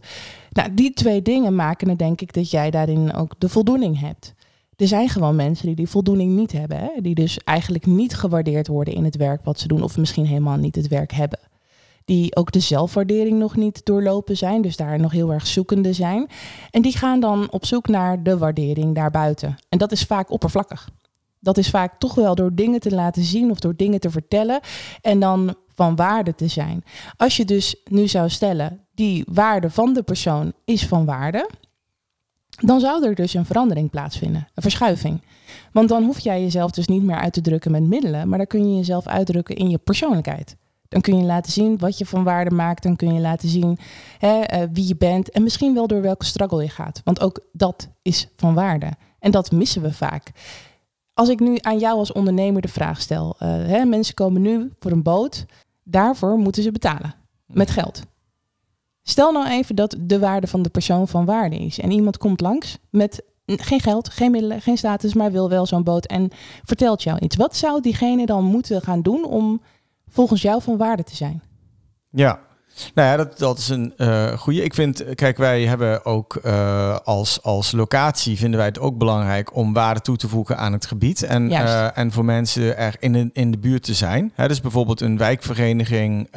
Nou, 0.52 0.74
die 0.74 0.94
twee 0.94 1.22
dingen 1.22 1.56
maken 1.56 1.90
het 1.90 2.00
denk 2.00 2.22
ik 2.22 2.34
dat 2.34 2.52
jij 2.52 2.72
daarin 2.72 3.14
ook 3.14 3.36
de 3.38 3.50
voldoening 3.50 4.00
hebt 4.00 4.34
er 4.80 4.88
zijn 4.88 5.10
gewoon 5.10 5.36
mensen 5.36 5.66
die 5.66 5.76
die 5.76 5.90
voldoening 5.90 6.36
niet 6.36 6.52
hebben. 6.52 6.78
Hè? 6.78 6.90
Die 7.02 7.16
dus 7.16 7.38
eigenlijk 7.44 7.86
niet 7.86 8.16
gewaardeerd 8.16 8.68
worden 8.68 8.94
in 8.94 9.04
het 9.04 9.16
werk 9.16 9.44
wat 9.44 9.60
ze 9.60 9.68
doen. 9.68 9.84
Of 9.84 9.98
misschien 9.98 10.26
helemaal 10.26 10.58
niet 10.58 10.76
het 10.76 10.88
werk 10.88 11.12
hebben. 11.12 11.40
Die 12.06 12.36
ook 12.36 12.52
de 12.52 12.60
zelfwaardering 12.60 13.40
nog 13.40 13.56
niet 13.56 13.86
doorlopen 13.86 14.38
zijn. 14.38 14.62
Dus 14.62 14.76
daar 14.76 15.00
nog 15.00 15.12
heel 15.12 15.34
erg 15.34 15.48
zoekende 15.48 15.94
zijn. 15.94 16.28
En 16.72 16.82
die 16.82 16.98
gaan 16.98 17.20
dan 17.20 17.52
op 17.52 17.66
zoek 17.66 17.88
naar 17.88 18.24
de 18.24 18.38
waardering 18.38 18.96
daarbuiten. 18.96 19.56
En 19.70 19.78
dat 19.78 19.92
is 19.92 20.04
vaak 20.04 20.32
oppervlakkig. 20.32 20.90
Dat 21.40 21.58
is 21.58 21.70
vaak 21.70 22.00
toch 22.00 22.16
wel 22.16 22.36
door 22.36 22.56
dingen 22.56 22.80
te 22.80 22.92
laten 22.92 23.24
zien 23.24 23.52
of 23.52 23.60
door 23.60 23.76
dingen 23.76 24.00
te 24.00 24.10
vertellen. 24.10 24.60
En 25.02 25.20
dan 25.20 25.56
van 25.76 25.96
waarde 25.96 26.36
te 26.36 26.48
zijn. 26.48 26.84
Als 27.18 27.38
je 27.38 27.46
dus 27.46 27.76
nu 27.90 28.08
zou 28.08 28.30
stellen, 28.30 28.80
die 28.94 29.24
waarde 29.28 29.70
van 29.70 29.94
de 29.94 30.04
persoon 30.04 30.54
is 30.66 30.88
van 30.88 31.06
waarde 31.06 31.50
dan 32.62 32.80
zou 32.80 33.06
er 33.06 33.16
dus 33.16 33.34
een 33.34 33.46
verandering 33.46 33.90
plaatsvinden, 33.90 34.48
een 34.54 34.62
verschuiving. 34.62 35.22
Want 35.72 35.90
dan 35.90 36.04
hoef 36.04 36.20
jij 36.20 36.42
jezelf 36.42 36.72
dus 36.72 36.88
niet 36.88 37.04
meer 37.04 37.16
uit 37.16 37.34
te 37.34 37.42
drukken 37.42 37.72
met 37.72 37.84
middelen, 37.84 38.30
maar 38.30 38.38
dan 38.38 38.48
kun 38.48 38.70
je 38.70 38.76
jezelf 38.76 39.08
uitdrukken 39.08 39.56
in 39.56 39.70
je 39.70 39.78
persoonlijkheid. 39.78 40.56
Dan 40.88 41.02
kun 41.02 41.18
je 41.18 41.24
laten 41.24 41.52
zien 41.52 41.78
wat 41.78 41.98
je 41.98 42.06
van 42.06 42.24
waarde 42.24 42.56
maakt, 42.56 42.84
dan 42.84 42.96
kun 42.96 43.14
je 43.14 43.20
laten 43.20 43.50
zien 43.50 43.78
hè, 44.18 44.42
uh, 44.54 44.68
wie 44.74 44.88
je 44.88 44.96
bent 44.96 45.30
en 45.30 45.44
misschien 45.44 45.74
wel 45.74 45.88
door 45.88 46.02
welke 46.02 46.26
struggle 46.26 46.64
je 46.64 46.70
gaat. 46.70 47.02
Want 47.04 47.20
ook 47.22 47.40
dat 47.52 47.90
is 48.02 48.28
van 48.36 48.54
waarde. 48.54 48.90
En 49.20 49.32
dat 49.32 49.52
missen 49.52 49.82
we 49.82 49.94
vaak. 49.94 50.32
Als 51.14 51.30
ik 51.30 51.40
nu 51.40 51.58
aan 51.62 51.80
jou 51.80 51.98
als 51.98 52.12
ondernemer 52.12 52.62
de 52.62 52.68
vraag 52.68 53.02
stel, 53.02 53.36
uh, 53.40 53.50
hè, 53.50 53.86
mensen 53.86 54.14
komen 54.14 54.42
nu 54.42 54.72
voor 54.80 54.92
een 54.92 55.04
boot, 55.04 55.46
daarvoor 55.84 56.38
moeten 56.38 56.64
ze 56.64 56.72
betalen 56.72 57.16
met 57.46 57.72
geld. 57.72 58.02
Stel 59.10 59.32
nou 59.32 59.48
even 59.48 59.76
dat 59.76 59.96
de 60.00 60.20
waarde 60.20 60.48
van 60.48 60.62
de 60.62 60.70
persoon 60.70 61.08
van 61.08 61.26
waarde 61.26 61.56
is. 61.56 61.80
En 61.80 61.92
iemand 61.92 62.18
komt 62.18 62.42
langs 62.42 62.78
met 62.90 63.24
geen 63.46 63.80
geld, 63.80 64.10
geen 64.10 64.32
middelen, 64.32 64.62
geen 64.62 64.78
status, 64.78 65.14
maar 65.14 65.32
wil 65.32 65.50
wel 65.50 65.66
zo'n 65.66 65.84
boot 65.84 66.06
en 66.06 66.30
vertelt 66.64 67.04
jou 67.04 67.20
iets. 67.20 67.36
Wat 67.36 67.56
zou 67.56 67.82
diegene 67.82 68.26
dan 68.26 68.44
moeten 68.44 68.82
gaan 68.82 69.02
doen 69.02 69.26
om 69.26 69.62
volgens 70.08 70.42
jou 70.42 70.62
van 70.62 70.78
waarde 70.78 71.04
te 71.04 71.16
zijn? 71.16 71.42
Ja, 72.10 72.40
nou 72.94 73.08
ja, 73.08 73.18
dat, 73.18 73.38
dat 73.38 73.58
is 73.58 73.70
een 73.70 73.94
uh, 73.98 74.32
goede. 74.32 74.64
Ik 74.64 74.74
vind, 74.74 75.04
kijk, 75.16 75.38
wij 75.38 75.62
hebben 75.62 76.06
ook 76.06 76.40
uh, 76.46 76.98
als, 77.04 77.44
als 77.44 77.72
locatie 77.72 78.38
vinden 78.38 78.58
wij 78.58 78.68
het 78.68 78.80
ook 78.80 78.98
belangrijk 78.98 79.56
om 79.56 79.74
waarde 79.74 80.02
toe 80.02 80.18
te 80.18 80.28
voegen 80.28 80.58
aan 80.58 80.74
het 80.74 80.86
gebied. 80.86 81.24
En, 81.24 81.52
uh, 81.52 81.98
en 81.98 82.12
voor 82.12 82.26
mensen 82.26 82.78
er 82.78 82.96
in 83.00 83.14
de, 83.14 83.30
in 83.34 83.52
de 83.52 83.58
buurt 83.58 83.84
te 83.84 83.94
zijn. 83.94 84.32
Hè, 84.36 84.48
dus 84.48 84.62
bijvoorbeeld 84.62 85.02
een 85.02 85.18
wijkvereniging, 85.18 86.28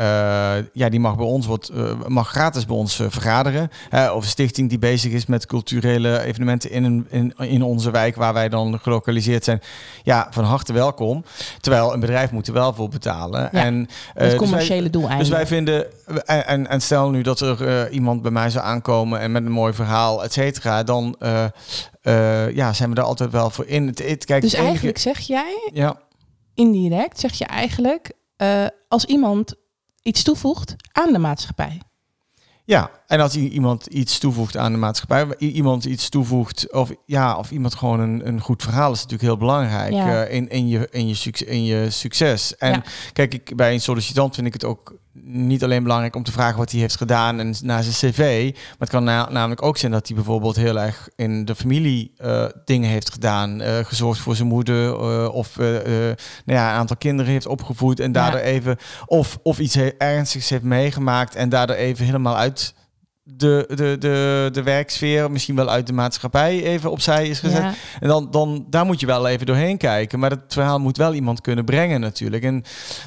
ja, 0.73 0.89
die 0.89 1.01
mag 1.01 1.17
bij 1.17 1.27
ons 1.27 1.47
wat, 1.47 1.73
mag 2.07 2.29
gratis 2.29 2.67
bij 2.67 2.77
ons 2.77 2.95
vergaderen. 3.09 3.71
of 3.91 4.23
een 4.23 4.31
stichting 4.31 4.69
die 4.69 4.79
bezig 4.79 5.13
is 5.13 5.27
met 5.27 5.47
culturele 5.47 6.23
evenementen 6.23 6.71
in, 6.71 6.85
een, 6.85 7.07
in, 7.11 7.35
in 7.37 7.63
onze 7.63 7.91
wijk 7.91 8.17
waar 8.17 8.33
wij 8.33 8.49
dan 8.49 8.79
gelokaliseerd 8.83 9.45
zijn. 9.45 9.61
Ja, 10.03 10.27
van 10.31 10.45
harte 10.45 10.73
welkom. 10.73 11.25
Terwijl 11.61 11.93
een 11.93 12.01
bedrijf 12.01 12.31
moet 12.31 12.47
er 12.47 12.53
wel 12.53 12.75
voor 12.75 12.89
betalen. 12.89 13.49
Ja, 13.53 13.65
en, 13.65 13.89
het 14.15 14.35
commerciële 14.35 14.91
dus 14.91 15.01
wij, 15.01 15.09
doel 15.09 15.19
Dus 15.19 15.29
wij 15.29 15.47
vinden 15.47 15.87
en, 16.25 16.67
en, 16.69 16.81
stel 16.81 17.11
nu 17.11 17.23
dat 17.23 17.41
er 17.41 17.87
uh, 17.87 17.95
iemand 17.95 18.23
bij 18.23 18.31
mij 18.31 18.51
zou 18.51 18.65
aankomen 18.65 19.21
en 19.21 19.33
met 19.33 19.45
een 19.45 19.53
mooi 19.53 19.73
verhaal, 19.73 20.25
et 20.25 20.33
cetera, 20.33 20.83
dan 20.83 21.17
uh, 21.21 21.45
uh, 22.03 22.55
ja, 22.55 22.73
zijn 22.73 22.89
we 22.89 22.95
daar 22.95 23.05
altijd 23.05 23.31
wel 23.31 23.51
voor 23.51 23.67
in. 23.67 23.87
Het, 23.87 24.09
het, 24.09 24.25
kijk, 24.25 24.43
dus 24.43 24.55
eigenlijk 24.55 24.99
zeg 24.99 25.19
jij, 25.19 25.71
ja. 25.73 26.01
indirect 26.55 27.21
zeg 27.21 27.33
je 27.33 27.45
eigenlijk, 27.45 28.13
als 28.89 29.05
iemand 29.05 29.55
iets 30.03 30.23
toevoegt 30.23 30.75
aan 30.93 31.13
de 31.13 31.19
maatschappij. 31.19 31.81
Ja, 32.65 32.91
En 33.13 33.21
als 33.21 33.37
iemand 33.37 33.87
iets 33.87 34.19
toevoegt 34.19 34.57
aan 34.57 34.73
de 34.73 34.79
maatschappij, 34.79 35.27
iemand 35.39 35.85
iets 35.85 36.09
toevoegt, 36.09 36.73
of 36.73 36.91
ja, 37.07 37.37
of 37.37 37.51
iemand 37.51 37.75
gewoon 37.75 38.01
een, 38.01 38.27
een 38.29 38.41
goed 38.41 38.63
verhaal 38.63 38.93
is 38.93 38.97
natuurlijk 38.97 39.23
heel 39.23 39.37
belangrijk 39.37 39.93
Ja. 39.93 40.25
eh, 40.25 40.35
in, 40.35 40.49
in, 40.49 40.69
je, 40.69 40.89
in, 40.91 41.09
je 41.09 41.15
succes, 41.15 41.49
in 41.49 41.65
je 41.65 41.91
succes. 41.91 42.57
En 42.57 42.71
Ja. 42.73 42.83
kijk, 43.13 43.35
ik, 43.35 43.57
bij 43.57 43.73
een 43.73 43.81
sollicitant 43.81 44.35
vind 44.35 44.47
ik 44.47 44.53
het 44.53 44.65
ook 44.65 44.95
niet 45.25 45.65
alleen 45.65 45.83
belangrijk 45.83 46.17
om 46.17 46.23
te 46.23 46.33
vragen 46.33 46.59
wat 46.59 46.71
hij 46.71 46.81
heeft 46.81 46.97
gedaan 46.97 47.39
en 47.41 47.55
naar 47.63 47.83
zijn 47.83 48.13
cv, 48.13 48.51
maar 48.53 48.77
het 48.79 48.89
kan 48.89 49.05
na- 49.05 49.29
namelijk 49.31 49.63
ook 49.63 49.77
zijn 49.77 49.93
dat 49.93 50.07
hij 50.07 50.17
bijvoorbeeld 50.17 50.57
heel 50.57 50.81
erg 50.81 51.09
in 51.17 51.45
de 51.45 51.55
familie 51.55 52.13
eh, 52.17 52.45
dingen 52.65 52.89
heeft 52.91 53.11
gedaan, 53.13 53.61
eh, 53.61 53.85
gezorgd 53.85 54.21
voor 54.21 54.37
zijn 54.37 54.49
moeder 54.49 54.99
of 55.33 55.57
nou 55.57 56.15
ja, 56.45 56.71
een 56.71 56.79
aantal 56.79 56.97
kinderen 56.97 57.33
heeft 57.33 57.47
opgevoed 57.47 58.01
en 58.01 58.13
daardoor 58.13 58.41
even 58.41 58.77
of, 59.07 59.39
of 59.43 59.59
iets 59.59 59.75
he- 59.75 59.93
ernstigs 59.99 60.49
heeft 60.49 60.63
meegemaakt 60.63 61.35
en 61.35 61.49
daardoor 61.49 61.77
even 61.77 62.05
helemaal 62.05 62.37
uit 62.37 62.75
de, 63.37 63.65
de, 63.69 63.97
de, 63.99 64.49
de 64.53 64.63
werksfeer, 64.63 65.31
misschien 65.31 65.57
wel 65.57 65.71
uit 65.71 65.87
de 65.87 65.93
maatschappij 65.93 66.63
even 66.63 66.91
opzij 66.91 67.29
is 67.29 67.39
gezet. 67.39 67.63
Ja. 67.63 67.75
En 68.01 68.09
dan, 68.09 68.31
dan 68.31 68.67
daar 68.71 68.87
moet 68.87 69.01
je 69.01 69.07
wel 69.07 69.27
even 69.27 69.47
doorheen 69.47 69.77
kijken. 69.77 70.19
Maar 70.19 70.31
het 70.31 70.41
verhaal 70.49 70.79
moet 70.79 70.97
wel 70.97 71.15
iemand 71.15 71.41
kunnen 71.41 71.65
brengen 71.65 72.01
natuurlijk. 72.01 72.43
En 72.43 72.63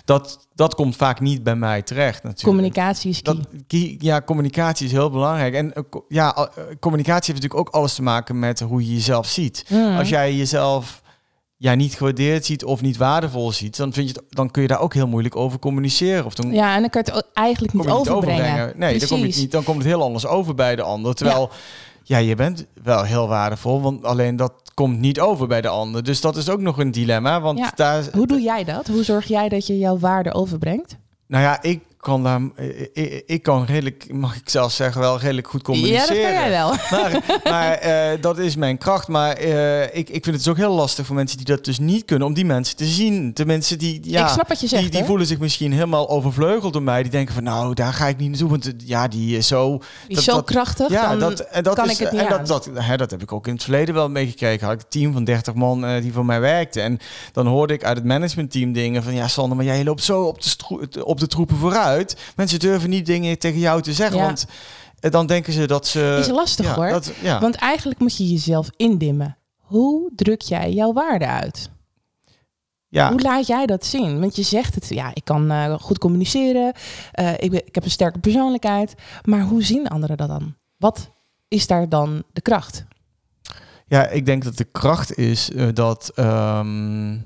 dat, 0.05 0.48
dat 0.55 0.75
komt 0.75 0.96
vaak 0.96 1.20
niet 1.20 1.44
bij 1.44 1.55
mij 1.55 1.82
terecht 1.82 2.24
natuurlijk. 2.24 2.44
Communicatie 2.44 3.10
is 3.10 3.22
key. 3.22 3.36
Dat, 3.67 4.01
ja, 4.01 4.22
communicatie 4.22 4.86
is 4.86 4.91
heel 4.91 5.10
belangrijk. 5.10 5.53
En 5.53 5.74
eh, 5.74 5.84
ja, 6.08 6.36
eh, 6.36 6.63
communicatie 6.79 7.34
heeft 7.34 7.44
natuurlijk 7.44 7.67
ook 7.67 7.82
alles 7.82 7.94
te 7.94 8.03
maken 8.03 8.39
met 8.39 8.60
hoe 8.60 8.86
je 8.86 8.94
jezelf 8.94 9.27
ziet. 9.27 9.65
Mm. 9.70 9.98
Als 9.98 10.10
jij 10.10 10.36
jezelf 10.36 11.03
ja, 11.58 11.76
niet 11.76 11.94
gewaardeerd 11.94 12.46
ziet 12.46 12.64
of 12.64 12.82
niet 12.82 12.98
waardevol 12.98 13.52
ziet, 13.52 13.78
dan, 13.78 13.94
vind 13.94 14.10
je 14.10 14.14
het, 14.16 14.24
dan 14.36 14.52
kun 14.52 14.62
je 14.62 14.68
daar 14.68 14.80
ook 14.80 14.94
heel 14.94 15.08
moeilijk 15.08 15.36
over 15.36 15.60
communiceren. 15.60 16.26
Of 16.26 16.34
dan 16.36 16.52
Ja, 16.52 16.76
en 16.76 16.82
dan 16.82 16.90
kan 16.90 17.02
je 17.06 17.12
het 17.12 17.26
eigenlijk 17.34 17.74
niet 17.74 17.84
je 17.84 17.92
overbrengen. 17.92 18.74
Nee, 18.76 19.00
dan, 19.00 19.08
kom 19.08 19.20
je 19.20 19.26
niet, 19.26 19.52
dan 19.52 19.64
komt 19.64 19.78
het 19.78 19.86
heel 19.88 20.02
anders 20.02 20.26
over 20.26 20.56
bij 20.56 20.76
de 20.76 20.82
ander. 20.82 21.16
Terwijl, 21.16 21.50
ja. 22.04 22.18
je 22.18 22.36
bent 22.36 22.66
wel 22.84 23.04
heel 23.04 23.28
waardevol, 23.28 23.82
want 23.82 24.04
alleen 24.04 24.36
dat 24.36 24.54
komt 24.74 25.00
niet 25.00 25.20
over 25.20 25.48
bij 25.48 25.62
de 25.62 25.68
ander. 25.68 26.04
Dus 26.04 26.22
dat 26.22 26.38
is 26.38 26.50
ook 26.50 26.62
nog 26.62 26.78
een 26.78 26.92
dilemma, 26.92 27.42
want 27.42 27.60
Ja. 27.60 27.72
daar... 27.76 28.04
Hoe 28.14 28.28
doe 28.28 28.42
jij 28.42 28.64
dat? 28.64 28.88
Hoe 28.88 29.04
zorg 29.04 29.26
jij 29.26 29.50
dat 29.50 29.68
je 29.68 29.78
jouw 29.78 30.00
waarde 30.00 30.34
overbrengt? 30.34 30.98
Nou 31.28 31.44
ja, 31.44 31.62
ik 31.62 31.82
kan 32.06 32.24
daar... 32.24 32.42
Ik, 32.56 32.90
ik- 32.94 33.24
ik 33.26 33.44
kan 33.44 33.66
redelijk, 33.66 34.14
mag 34.14 34.36
ik 34.36 34.50
zelfs 34.50 34.76
zeggen, 34.76 35.02
wel 35.02 35.20
redelijk 35.20 35.48
goed 35.48 35.62
Ja, 35.68 35.74
dat 35.74 35.82
communiceren. 35.82 36.22
kan 36.24 36.32
jij 36.34 36.50
wel. 36.50 36.70
Maar, 36.92 37.42
maar 37.44 37.72
eh, 37.74 38.22
dat 38.22 38.38
is 38.38 38.56
mijn 38.56 38.78
kracht. 38.78 39.08
Maar 39.08 39.34
eh, 39.34 39.84
ik, 39.84 39.92
ik 39.94 40.06
vind 40.24 40.26
het 40.26 40.36
dus 40.36 40.48
ook 40.48 40.58
heel 40.58 40.74
lastig 40.76 41.06
voor 41.06 41.16
mensen 41.16 41.38
die 41.38 41.46
dat 41.46 41.66
dus 41.66 41.80
niet 41.80 42.06
kunnen, 42.06 42.28
om 42.28 42.34
die 42.34 42.46
mensen 42.46 42.76
te 42.76 42.86
zien. 42.86 43.32
De 43.34 43.46
mensen 43.46 43.78
die, 43.78 44.00
ja, 44.04 44.24
ik 44.26 44.32
snap 44.32 44.48
wat 44.48 44.60
je 44.60 44.68
zegt. 44.68 44.82
die, 44.82 44.92
die 44.92 45.04
voelen 45.04 45.28
zich 45.28 45.40
misschien 45.40 45.72
helemaal 45.74 46.10
overvleugeld 46.10 46.74
door 46.74 46.82
mij. 46.84 47.02
Die 47.02 47.12
denken 47.12 47.34
van, 47.34 47.44
nou, 47.44 47.74
daar 47.74 47.94
ga 47.94 48.08
ik 48.08 48.18
niet 48.18 48.30
naartoe, 48.30 48.50
want 48.50 48.66
eh, 48.68 48.74
ja, 48.78 49.08
die 49.08 49.38
is 49.38 49.48
zo... 49.48 49.78
Die 49.78 49.82
is 50.08 50.16
dat- 50.16 50.24
zo 50.24 50.32
dat- 50.32 50.46
krachtig, 50.46 50.90
Ja, 50.90 51.16
dat, 51.16 51.40
en 51.40 51.64
dat 51.64 51.76
kan 51.76 51.86
is, 51.86 51.92
ik 51.92 51.98
het 52.00 52.12
niet 52.12 52.22
en 52.22 52.30
dat, 52.30 52.48
dat, 52.48 52.70
hè, 52.74 52.98
dat 52.98 53.12
heb 53.12 53.22
ik 53.22 53.32
ook 53.32 53.48
in 53.48 53.54
het 53.54 53.64
verleden 53.64 53.94
wel 53.96 54.10
meegekregen. 54.10 54.66
Had 54.68 54.76
ik 54.76 54.82
een 54.82 54.90
team 55.02 55.14
van 55.14 55.24
30 55.24 55.54
man 55.54 55.86
eh, 55.86 56.02
die 56.02 56.14
voor 56.14 56.26
mij 56.26 56.40
werkte. 56.40 56.82
En 56.82 57.00
dan 57.32 57.48
hoorde 57.48 57.74
ik 57.74 57.84
uit 57.84 57.98
het 57.98 58.06
managementteam 58.06 58.72
dingen 58.74 59.04
van... 59.04 59.14
Ja, 59.16 59.28
Sander, 59.28 59.56
maar 59.58 59.66
jij 59.66 59.84
loopt 59.84 60.04
zo 60.04 60.24
op 60.24 60.42
de, 60.90 61.06
op 61.06 61.20
de 61.20 61.28
troepen 61.28 61.58
vooruit. 61.58 61.94
Mensen 62.36 62.60
durven 62.60 62.90
niet 62.90 63.06
dingen 63.06 63.40
tegen 63.40 63.60
jou 63.60 63.82
te 63.82 63.94
zeggen. 63.94 64.18
Ja. 64.18 64.25
Want 64.25 64.46
eh, 65.00 65.12
dan 65.12 65.28
denken 65.28 65.54
ze 65.54 65.68
dat 65.68 65.88
ze... 65.88 66.18
is 66.20 66.28
lastig 66.28 66.66
ja, 66.66 66.74
hoor. 66.75 66.90
Dat, 66.90 67.12
ja. 67.22 67.40
Want 67.40 67.56
eigenlijk 67.56 68.00
moet 68.00 68.18
je 68.18 68.28
jezelf 68.30 68.70
indimmen. 68.78 69.38
Hoe 69.58 70.12
druk 70.16 70.42
jij 70.42 70.74
jouw 70.74 70.94
waarde 70.94 71.28
uit? 71.28 71.70
ja. 72.96 73.10
Hoe 73.10 73.22
laat 73.22 73.48
jij 73.48 73.66
dat 73.66 73.86
zien? 73.86 74.20
Want 74.20 74.36
je 74.36 74.44
zegt 74.44 74.75
het, 74.75 74.90
ja, 74.90 75.12
ik 75.14 75.24
kan 75.24 75.52
eh, 75.52 75.74
goed 75.80 75.98
communiceren, 75.98 76.74
eh, 77.12 77.34
ik, 77.34 77.52
ben, 77.52 77.68
ik 77.68 77.75
heb 77.75 77.84
een 77.84 77.92
sterke 77.92 78.20
persoonlijkheid. 78.20 78.94
Maar 79.24 79.42
hoe 79.42 79.64
zien 79.64 79.88
anderen 79.88 80.18
dat 80.18 80.28
dan? 80.28 80.56
Wat 80.78 81.12
is 81.48 81.68
daar 81.68 81.90
dan 81.90 82.24
de 82.34 82.42
kracht? 82.42 82.86
Ja, 83.88 84.08
ik 84.08 84.25
denk 84.25 84.44
dat 84.44 84.58
de 84.58 84.64
kracht 84.64 85.18
is 85.18 85.52
dat 85.74 86.12
ehm, 86.16 87.18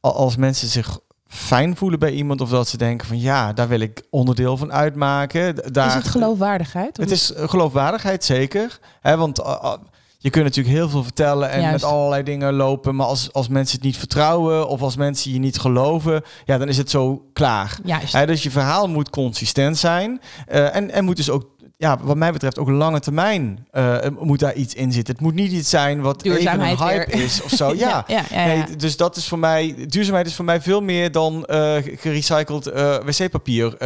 als 0.00 0.36
mensen 0.36 0.68
zich 0.68 1.00
fijn 1.32 1.76
voelen 1.76 1.98
bij 1.98 2.10
iemand 2.10 2.40
of 2.40 2.50
dat 2.50 2.68
ze 2.68 2.76
denken 2.76 3.06
van 3.06 3.20
ja, 3.20 3.52
daar 3.52 3.68
wil 3.68 3.80
ik 3.80 4.02
onderdeel 4.10 4.56
van 4.56 4.72
uitmaken. 4.72 5.72
Daar, 5.72 5.86
is 5.86 5.94
het 5.94 6.08
geloofwaardigheid? 6.08 6.98
Of 6.98 7.04
Het 7.04 7.10
is 7.10 7.32
eh, 7.32 7.48
geloofwaardigheid, 7.48 8.24
zeker. 8.24 8.78
Hè, 9.00 9.16
want 9.16 9.40
uh, 9.40 9.58
uh, 9.62 9.72
je 10.18 10.30
kunt 10.30 10.44
natuurlijk 10.44 10.74
heel 10.76 10.88
veel 10.88 11.02
vertellen 11.02 11.50
en 11.50 11.60
Juist. 11.60 11.84
met 11.84 11.92
allerlei 11.92 12.22
dingen 12.22 12.54
lopen. 12.54 12.94
Maar 12.96 13.06
als, 13.06 13.32
als 13.32 13.48
mensen 13.48 13.76
het 13.76 13.84
niet 13.84 13.96
vertrouwen 13.96 14.68
of 14.68 14.82
als 14.82 14.96
mensen 14.96 15.32
je 15.32 15.38
niet 15.38 15.58
geloven, 15.58 16.22
ja, 16.44 16.58
dan 16.58 16.68
is 16.68 16.76
het 16.76 16.90
zo 16.90 17.24
klaar. 17.32 17.78
Hè, 17.86 18.26
dus 18.26 18.42
je 18.42 18.50
verhaal 18.50 18.88
moet 18.88 19.10
consistent 19.10 19.78
zijn. 19.78 20.20
eh, 20.46 20.76
en, 20.76 20.90
en 20.90 21.04
moet 21.04 21.16
dus 21.16 21.30
ook, 21.30 21.46
ja, 21.82 21.98
wat 22.02 22.16
mij 22.16 22.32
betreft, 22.32 22.58
ook 22.58 22.68
lange 22.68 23.00
termijn 23.00 23.66
eh, 23.70 23.96
moet 24.20 24.38
daar 24.38 24.54
iets 24.54 24.74
in 24.74 24.92
zitten. 24.92 25.14
Het 25.14 25.22
moet 25.22 25.34
niet 25.34 25.52
iets 25.52 25.70
zijn 25.70 26.00
wat 26.00 26.24
even 26.24 26.60
een 26.60 26.76
hype 26.76 27.10
weer. 27.10 27.24
is 27.24 27.42
of 27.42 27.50
zo. 27.50 27.74
Ja. 27.82 28.04
ja, 28.06 28.22
ja, 28.30 28.44
ja, 28.46 28.46
Nee, 28.66 28.76
dus 28.76 28.96
dat 28.96 29.16
is 29.16 29.28
voor 29.28 29.38
mij, 29.38 29.74
duurzaamheid 29.88 30.26
is 30.26 30.34
voor 30.34 30.44
mij 30.44 30.60
veel 30.60 30.80
meer 30.80 31.12
dan 31.12 31.44
eh, 31.44 31.74
gerecycled 31.96 32.66
eh, 32.66 32.96
wc-papier 33.04 33.76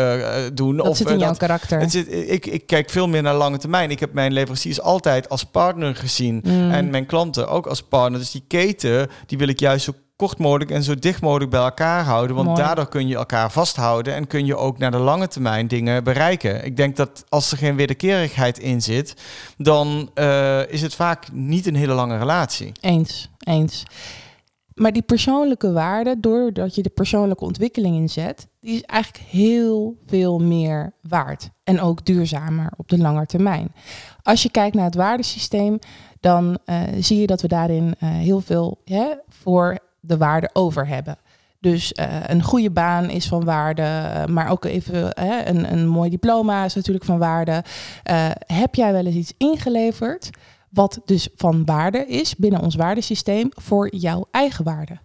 doen. 0.54 0.76
dat 0.76 0.96
zit 0.96 1.06
eh, 1.06 1.12
in 1.12 1.18
jouw 1.18 1.28
dat- 1.28 1.38
karakter. 1.38 1.80
het 1.80 1.90
zit, 1.90 2.12
ik, 2.12 2.46
ik 2.46 2.66
kijk 2.66 2.90
veel 2.90 3.08
meer 3.08 3.22
naar 3.22 3.34
lange 3.34 3.58
termijn. 3.58 3.90
Ik 3.90 4.00
heb 4.00 4.12
mijn 4.12 4.32
leveranciers 4.32 4.80
altijd 4.80 5.28
als 5.28 5.44
partner 5.44 5.96
gezien. 5.96 6.40
Mm. 6.44 6.70
En 6.70 6.90
mijn 6.90 7.06
klanten 7.06 7.48
ook 7.48 7.66
als 7.66 7.82
partner. 7.82 8.20
Dus 8.20 8.30
die 8.30 8.44
keten, 8.48 9.08
die 9.26 9.38
wil 9.38 9.48
ik 9.48 9.60
juist 9.60 9.84
zo 9.84 9.92
kort 10.16 10.38
mogelijk 10.38 10.70
en 10.70 10.82
zo 10.82 10.94
dicht 10.94 11.20
mogelijk 11.20 11.50
bij 11.50 11.60
elkaar 11.60 12.04
houden. 12.04 12.36
Want 12.36 12.48
Mooi. 12.48 12.60
daardoor 12.60 12.88
kun 12.88 13.08
je 13.08 13.16
elkaar 13.16 13.50
vasthouden 13.50 14.14
en 14.14 14.26
kun 14.26 14.46
je 14.46 14.56
ook 14.56 14.78
naar 14.78 14.90
de 14.90 14.98
lange 14.98 15.28
termijn 15.28 15.68
dingen 15.68 16.04
bereiken. 16.04 16.64
Ik 16.64 16.76
denk 16.76 16.96
dat 16.96 17.24
als 17.28 17.52
er 17.52 17.58
geen 17.58 17.76
wederkerigheid 17.76 18.58
in 18.58 18.82
zit, 18.82 19.14
dan 19.56 20.10
eh, 20.14 20.68
is 20.68 20.82
het 20.82 20.94
vaak 20.94 21.32
niet 21.32 21.66
een 21.66 21.74
hele 21.74 21.94
lange 21.94 22.18
relatie. 22.18 22.72
Eens, 22.80 23.30
eens. 23.38 23.84
Maar 24.74 24.92
die 24.92 25.02
persoonlijke 25.02 25.72
waarde, 25.72 26.20
doordat 26.20 26.74
je 26.74 26.82
de 26.82 26.88
persoonlijke 26.88 27.44
ontwikkeling 27.44 27.96
inzet, 27.96 28.48
die 28.60 28.74
is 28.74 28.82
eigenlijk 28.82 29.24
heel 29.30 29.96
veel 30.06 30.38
meer 30.38 30.92
waard. 31.00 31.50
En 31.64 31.80
ook 31.80 32.04
duurzamer 32.04 32.72
op 32.76 32.88
de 32.88 32.98
lange 32.98 33.26
termijn. 33.26 33.72
Als 34.22 34.42
je 34.42 34.50
kijkt 34.50 34.74
naar 34.74 34.84
het 34.84 34.94
waardesysteem, 34.94 35.78
dan 36.20 36.58
eh, 36.64 36.82
zie 36.98 37.20
je 37.20 37.26
dat 37.26 37.42
we 37.42 37.48
daarin 37.48 37.94
eh, 37.98 38.08
heel 38.08 38.40
veel 38.40 38.80
hè, 38.84 39.12
voor 39.28 39.78
de 40.06 40.16
waarde 40.16 40.50
over 40.52 40.86
hebben. 40.86 41.18
Dus 41.60 41.92
eh, 41.92 42.06
een 42.26 42.42
goede 42.42 42.70
baan 42.70 43.10
is 43.10 43.28
van 43.28 43.44
waarde, 43.44 43.82
eh, 43.82 44.24
maar 44.24 44.50
ook 44.50 44.64
even 44.64 45.22
een, 45.48 45.72
een 45.72 45.86
mooi 45.86 46.10
diploma 46.10 46.64
is 46.64 46.74
natuurlijk 46.74 47.04
van 47.04 47.18
waarde. 47.18 47.64
Eh, 48.02 48.30
heb 48.46 48.74
jij 48.74 48.92
wel 48.92 49.06
eens 49.06 49.14
iets 49.14 49.32
ingeleverd 49.36 50.30
wat 50.68 51.00
dus 51.04 51.28
van 51.36 51.64
waarde 51.64 52.06
is 52.06 52.36
binnen 52.36 52.60
ons 52.60 52.74
waardesysteem 52.74 53.48
voor 53.50 53.94
jouw 53.94 54.26
eigen 54.30 54.64
waarde? 54.64 54.98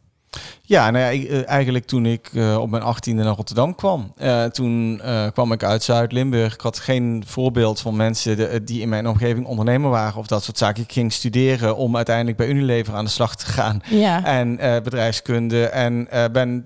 Ja, 0.61 0.91
nou 0.91 1.03
ja, 1.05 1.09
ik, 1.09 1.29
eh, 1.29 1.47
eigenlijk 1.49 1.85
toen 1.85 2.05
ik 2.05 2.29
eh, 2.33 2.57
op 2.57 2.69
mijn 2.69 2.83
achttiende 2.83 3.23
naar 3.23 3.35
Rotterdam 3.35 3.75
kwam. 3.75 4.13
eh, 4.17 4.43
toen 4.45 5.01
kwam 5.33 5.51
ik 5.51 5.63
uit 5.63 5.83
Zuid-Limburg. 5.83 6.53
Ik 6.53 6.61
had 6.61 6.79
geen 6.79 7.23
voorbeeld 7.27 7.79
van 7.79 7.95
mensen 7.95 8.37
de- 8.37 8.61
die 8.63 8.81
in 8.81 8.89
mijn 8.89 9.07
omgeving 9.07 9.45
ondernemer 9.45 9.89
waren 9.89 10.19
of 10.19 10.27
dat 10.27 10.43
soort 10.43 10.57
zaken. 10.57 10.83
Ik 10.83 10.91
ging 10.91 11.13
studeren 11.13 11.75
om 11.75 11.95
uiteindelijk 11.95 12.37
bij 12.37 12.47
Unilever 12.47 12.93
aan 12.93 13.05
de 13.05 13.11
slag 13.11 13.35
te 13.35 13.45
gaan. 13.45 13.81
Ja, 13.89 14.25
En 14.25 14.55
bedrijfskunde. 14.83 15.65
En 15.67 16.07
ben, 16.31 16.65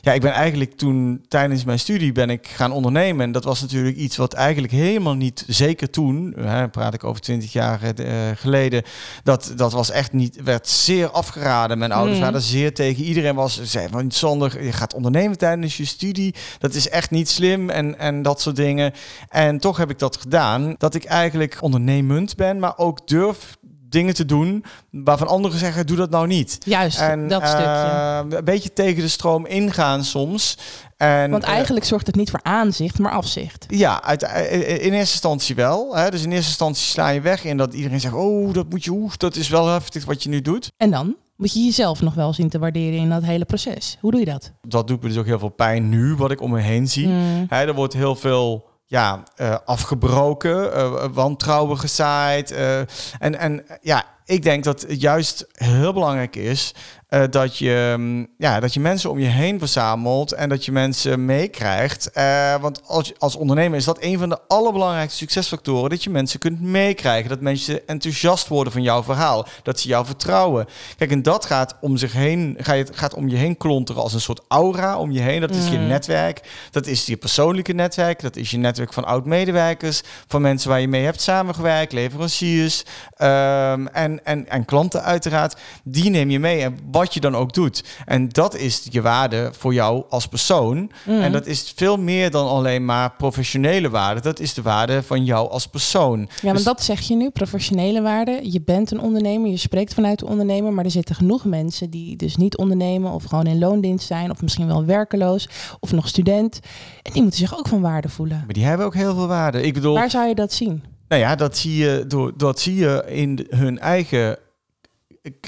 ja, 0.00 0.12
ik 0.12 0.20
ben 0.20 0.32
eigenlijk 0.32 0.76
toen 0.76 1.24
tijdens 1.28 1.64
mijn 1.64 1.78
studie 1.78 2.12
ben 2.12 2.30
ik 2.30 2.46
gaan 2.46 2.72
ondernemen. 2.72 3.26
En 3.26 3.32
dat 3.32 3.44
was 3.44 3.60
natuurlijk 3.60 3.96
iets 3.96 4.16
wat 4.16 4.32
eigenlijk 4.32 4.72
helemaal 4.72 5.14
niet, 5.14 5.44
zeker 5.46 5.90
toen, 5.90 6.34
hè, 6.40 6.68
praat 6.68 6.94
ik 6.94 7.04
over 7.04 7.20
twintig 7.20 7.52
jaar 7.52 7.82
eh, 7.82 8.06
geleden, 8.34 8.82
dat, 9.22 9.52
dat 9.56 9.72
was 9.72 9.90
echt 9.90 10.12
niet, 10.12 10.42
werd 10.42 10.68
zeer 10.68 11.10
afgeraden. 11.10 11.78
Mijn 11.78 11.92
ouders 11.92 12.10
Mm. 12.18 12.22
waren 12.24 12.40
zeer 12.40 12.74
tegen. 12.74 13.04
Iedereen 13.04 13.34
was, 13.34 13.62
zei 13.62 13.88
van 13.90 14.10
Sander, 14.10 14.64
je 14.64 14.72
gaat 14.72 14.94
ondernemen 14.94 15.38
tijdens 15.38 15.76
je 15.76 15.84
studie. 15.84 16.34
Dat 16.58 16.74
is 16.74 16.88
echt 16.88 17.10
niet 17.10 17.28
slim 17.28 17.70
en, 17.70 17.98
en 17.98 18.22
dat 18.22 18.40
soort 18.40 18.56
dingen. 18.56 18.92
En 19.28 19.58
toch 19.58 19.76
heb 19.76 19.90
ik 19.90 19.98
dat 19.98 20.16
gedaan. 20.16 20.74
Dat 20.78 20.94
ik 20.94 21.04
eigenlijk 21.04 21.56
ondernemend 21.60 22.36
ben, 22.36 22.58
maar 22.58 22.78
ook 22.78 23.06
durf 23.06 23.56
dingen 23.92 24.14
te 24.14 24.24
doen 24.24 24.64
waarvan 24.90 25.28
anderen 25.28 25.58
zeggen, 25.58 25.86
doe 25.86 25.96
dat 25.96 26.10
nou 26.10 26.26
niet. 26.26 26.58
juist 26.64 27.00
En 27.00 27.28
dat 27.28 27.42
stukje. 27.46 27.64
eh, 27.64 28.20
een 28.28 28.44
beetje 28.44 28.72
tegen 28.72 29.02
de 29.02 29.08
stroom 29.08 29.46
ingaan 29.46 30.04
soms. 30.04 30.58
En, 30.96 31.30
Want 31.30 31.44
eh, 31.44 31.50
eigenlijk 31.50 31.84
zorgt 31.86 32.06
het 32.06 32.16
niet 32.16 32.30
voor 32.30 32.40
aanzicht, 32.42 32.98
maar 32.98 33.12
afzicht. 33.12 33.64
ja, 33.68 34.02
uit, 34.02 34.22
eh, 34.22 34.70
in 34.70 34.76
eerste 34.78 34.96
instantie 34.98 35.54
wel. 35.54 35.96
Hè? 35.96 36.10
Dus 36.10 36.22
in 36.22 36.30
eerste 36.32 36.48
instantie 36.48 36.84
sla 36.84 37.08
je 37.08 37.20
weg 37.20 37.44
in 37.44 37.56
dat 37.56 37.74
iedereen 37.74 38.00
zegt: 38.00 38.14
Oh, 38.14 38.52
dat 38.52 38.70
moet 38.70 38.84
je, 38.84 38.90
oeh, 38.90 39.12
dat 39.16 39.36
is 39.36 39.48
wel 39.48 39.66
heftig 39.66 40.04
wat 40.04 40.22
je 40.22 40.28
nu 40.28 40.40
doet. 40.42 40.70
En 40.76 40.90
dan 40.90 41.16
moet 41.36 41.52
je 41.52 41.64
jezelf 41.64 42.02
nog 42.02 42.14
wel 42.14 42.32
zien 42.32 42.48
te 42.48 42.58
waarderen 42.58 42.98
in 42.98 43.08
dat 43.10 43.22
hele 43.22 43.44
proces. 43.44 43.96
Hoe 44.00 44.10
doe 44.10 44.20
je 44.20 44.26
dat? 44.26 44.52
Dat 44.68 44.86
doet 44.88 45.02
me 45.02 45.08
dus 45.08 45.16
ook 45.18 45.26
heel 45.26 45.38
veel 45.38 45.48
pijn 45.48 45.88
nu, 45.88 46.14
wat 46.14 46.30
ik 46.30 46.40
om 46.40 46.50
me 46.50 46.60
heen 46.60 46.88
zie. 46.88 47.06
Mm. 47.06 47.46
Hè, 47.48 47.66
er 47.66 47.74
wordt 47.74 47.92
heel 47.94 48.16
veel 48.16 48.70
ja, 48.92 49.22
eh, 49.36 49.56
afgebroken, 49.64 50.72
eh, 50.74 51.04
wantrouwen 51.12 51.78
gezaaid. 51.78 52.50
eh, 52.50 52.78
en, 53.18 53.38
en 53.38 53.64
ja, 53.80 54.04
ik 54.24 54.42
denk 54.42 54.64
dat 54.64 54.80
het 54.80 55.00
juist 55.00 55.46
heel 55.52 55.92
belangrijk 55.92 56.36
is 56.36 56.74
eh, 57.08 57.22
dat, 57.30 57.58
je, 57.58 57.94
mm, 57.98 58.26
ja, 58.38 58.60
dat 58.60 58.74
je 58.74 58.80
mensen 58.80 59.10
om 59.10 59.18
je 59.18 59.26
heen 59.26 59.58
verzamelt 59.58 60.32
en 60.32 60.48
dat 60.48 60.64
je 60.64 60.72
mensen 60.72 61.24
meekrijgt. 61.24 62.10
Eh, 62.10 62.56
want 62.60 62.80
als, 62.86 63.12
als 63.18 63.36
ondernemer 63.36 63.78
is 63.78 63.84
dat 63.84 64.02
een 64.02 64.18
van 64.18 64.28
de 64.28 64.38
allerbelangrijkste 64.48 65.18
succesfactoren. 65.18 65.90
Dat 65.90 66.04
je 66.04 66.10
mensen 66.10 66.38
kunt 66.38 66.60
meekrijgen. 66.60 67.28
Dat 67.28 67.40
mensen 67.40 67.86
enthousiast 67.88 68.48
worden 68.48 68.72
van 68.72 68.82
jouw 68.82 69.02
verhaal. 69.02 69.46
Dat 69.62 69.80
ze 69.80 69.88
jou 69.88 70.06
vertrouwen. 70.06 70.66
Kijk, 70.96 71.10
en 71.10 71.22
dat 71.22 71.44
gaat 71.44 71.76
om 71.80 71.96
zich 71.96 72.12
heen, 72.12 72.56
ga 72.58 72.72
je, 72.72 72.86
gaat 72.92 73.14
om 73.14 73.28
je 73.28 73.36
heen 73.36 73.56
klonteren 73.56 74.02
als 74.02 74.12
een 74.14 74.20
soort 74.20 74.40
aura 74.48 74.98
om 74.98 75.10
je 75.10 75.20
heen. 75.20 75.40
Dat 75.40 75.50
is 75.54 75.68
je 75.68 75.78
Mm. 75.78 75.86
netwerk. 75.86 76.40
Dat 76.70 76.86
is 76.86 77.06
je 77.06 77.16
persoonlijke 77.16 77.72
netwerk. 77.72 78.20
Dat 78.20 78.36
is 78.36 78.50
je 78.50 78.58
netwerk 78.58 78.92
van 78.92 79.04
oud-medewerkers. 79.04 80.02
Van 80.26 80.42
mensen 80.42 80.68
waar 80.70 80.80
je 80.80 80.88
mee 80.88 81.04
hebt 81.04 81.20
samengewerkt. 81.20 81.92
Leveranciers. 81.92 82.84
ehm, 83.16 83.86
en, 83.86 84.11
en, 84.24 84.48
en 84.48 84.64
klanten 84.64 85.02
uiteraard. 85.02 85.56
Die 85.84 86.10
neem 86.10 86.30
je 86.30 86.38
mee. 86.38 86.60
En 86.60 86.78
wat 86.90 87.14
je 87.14 87.20
dan 87.20 87.36
ook 87.36 87.52
doet. 87.52 87.84
En 88.04 88.28
dat 88.28 88.56
is 88.56 88.86
je 88.90 89.02
waarde 89.02 89.50
voor 89.58 89.74
jou 89.74 90.04
als 90.08 90.26
persoon. 90.26 90.90
Mm. 91.04 91.20
En 91.20 91.32
dat 91.32 91.46
is 91.46 91.72
veel 91.76 91.96
meer 91.96 92.30
dan 92.30 92.48
alleen 92.48 92.84
maar 92.84 93.12
professionele 93.12 93.90
waarde. 93.90 94.20
Dat 94.20 94.40
is 94.40 94.54
de 94.54 94.62
waarde 94.62 95.02
van 95.02 95.24
jou 95.24 95.50
als 95.50 95.66
persoon. 95.66 96.18
Ja, 96.20 96.26
maar 96.42 96.54
Dus- 96.54 96.62
dat 96.62 96.82
zeg 96.82 97.00
je 97.00 97.14
nu, 97.14 97.30
professionele 97.30 98.02
waarde. 98.02 98.38
Je 98.42 98.60
bent 98.60 98.90
een 98.90 99.00
ondernemer, 99.00 99.50
je 99.50 99.56
spreekt 99.56 99.94
vanuit 99.94 100.18
de 100.18 100.26
ondernemer, 100.26 100.72
maar 100.72 100.84
er 100.84 100.90
zitten 100.90 101.14
genoeg 101.14 101.44
mensen 101.44 101.90
die 101.90 102.16
dus 102.16 102.36
niet 102.36 102.56
ondernemen 102.56 103.12
of 103.12 103.24
gewoon 103.24 103.46
in 103.46 103.58
loondienst 103.58 104.06
zijn 104.06 104.30
of 104.30 104.42
misschien 104.42 104.66
wel 104.66 104.84
werkeloos 104.84 105.48
of 105.80 105.92
nog 105.92 106.08
student. 106.08 106.60
En 107.02 107.12
die 107.12 107.22
moeten 107.22 107.40
zich 107.40 107.58
ook 107.58 107.68
van 107.68 107.80
waarde 107.80 108.08
voelen. 108.08 108.42
Maar 108.44 108.54
die 108.54 108.64
hebben 108.64 108.86
ook 108.86 108.94
heel 108.94 109.14
veel 109.14 109.26
waarde. 109.26 109.62
Ik 109.62 109.74
bedoel, 109.74 109.94
Waar 109.94 110.10
zou 110.10 110.28
je 110.28 110.34
dat 110.34 110.52
zien? 110.52 110.82
Nou 111.12 111.24
ja, 111.24 111.34
dat 111.34 111.56
zie 111.56 111.76
je, 111.76 112.04
door, 112.06 112.32
dat 112.36 112.60
zie 112.60 112.74
je 112.74 113.04
in 113.06 113.46
hun 113.50 113.78
eigen 113.78 114.38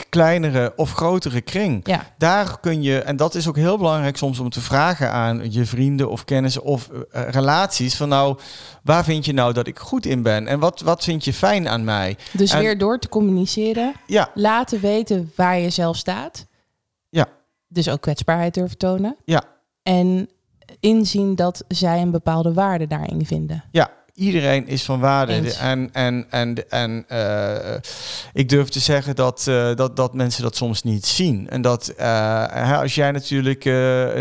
kleinere 0.09 0.73
of 0.77 0.93
grotere 0.93 1.41
kring. 1.41 1.87
Ja, 1.87 2.15
Daar 2.19 2.61
kun 2.61 2.83
je, 2.83 2.99
en 2.99 3.17
dat 3.17 3.35
is 3.35 3.49
ook 3.49 3.57
heel 3.57 3.77
belangrijk 3.79 4.17
soms 4.17 4.39
om 4.39 4.51
te 4.51 4.61
vragen 4.61 5.11
aan 5.11 5.53
je 5.53 5.65
vrienden 5.67 6.11
of 6.11 6.25
kennissen 6.25 6.63
of 6.63 6.89
eh, 6.89 7.29
relaties. 7.29 7.97
Van 7.97 8.09
nou, 8.09 8.39
waar 8.83 9.05
vind 9.05 9.25
je 9.25 9.33
nou 9.33 9.53
dat 9.53 9.67
ik 9.67 9.79
goed 9.79 10.07
in 10.07 10.23
ben? 10.23 10.47
En 10.47 10.59
wat, 10.59 10.81
wat 10.81 11.05
vind 11.05 11.25
je 11.25 11.33
fijn 11.33 11.69
aan 11.69 11.85
mij? 11.85 12.17
dus 12.33 12.51
En- 12.51 12.59
weer 12.61 12.79
door 12.79 12.99
te 12.99 13.09
communiceren, 13.09 13.93
Ja, 14.07 14.31
laten 14.35 14.81
weten 14.81 15.33
waar 15.37 15.59
je 15.59 15.71
zelf 15.71 15.97
staat. 15.97 16.47
Ja. 17.11 17.27
Dus 17.69 17.89
ook 17.89 18.01
kwetsbaarheid 18.01 18.55
durven 18.55 18.79
tonen. 18.79 19.17
Ja. 19.25 19.43
En 19.83 20.29
inzien 20.81 21.35
dat 21.35 21.65
zij 21.69 22.01
een 22.03 22.11
bepaalde 22.11 22.53
waarde 22.53 22.87
daarin 22.87 23.27
vinden. 23.27 23.65
ja. 23.71 23.91
Iedereen 24.15 24.67
is 24.67 24.83
van 24.83 25.01
waarde. 25.01 25.33
Eens. 25.33 25.57
En, 25.57 25.89
en, 25.93 26.27
en, 26.31 26.71
en 26.71 27.05
eh, 27.09 27.75
ik 28.33 28.49
durf 28.49 28.69
te 28.69 28.81
zeggen 28.81 29.17
dat, 29.17 29.47
eh, 29.47 29.75
dat, 29.75 29.97
dat 29.97 30.15
mensen 30.15 30.43
dat 30.43 30.57
soms 30.57 30.83
niet 30.83 31.07
zien. 31.07 31.49
En 31.51 31.63
dat 31.63 31.89
eh, 31.89 32.81
als 32.81 32.95
jij 32.95 33.11
natuurlijk 33.11 33.65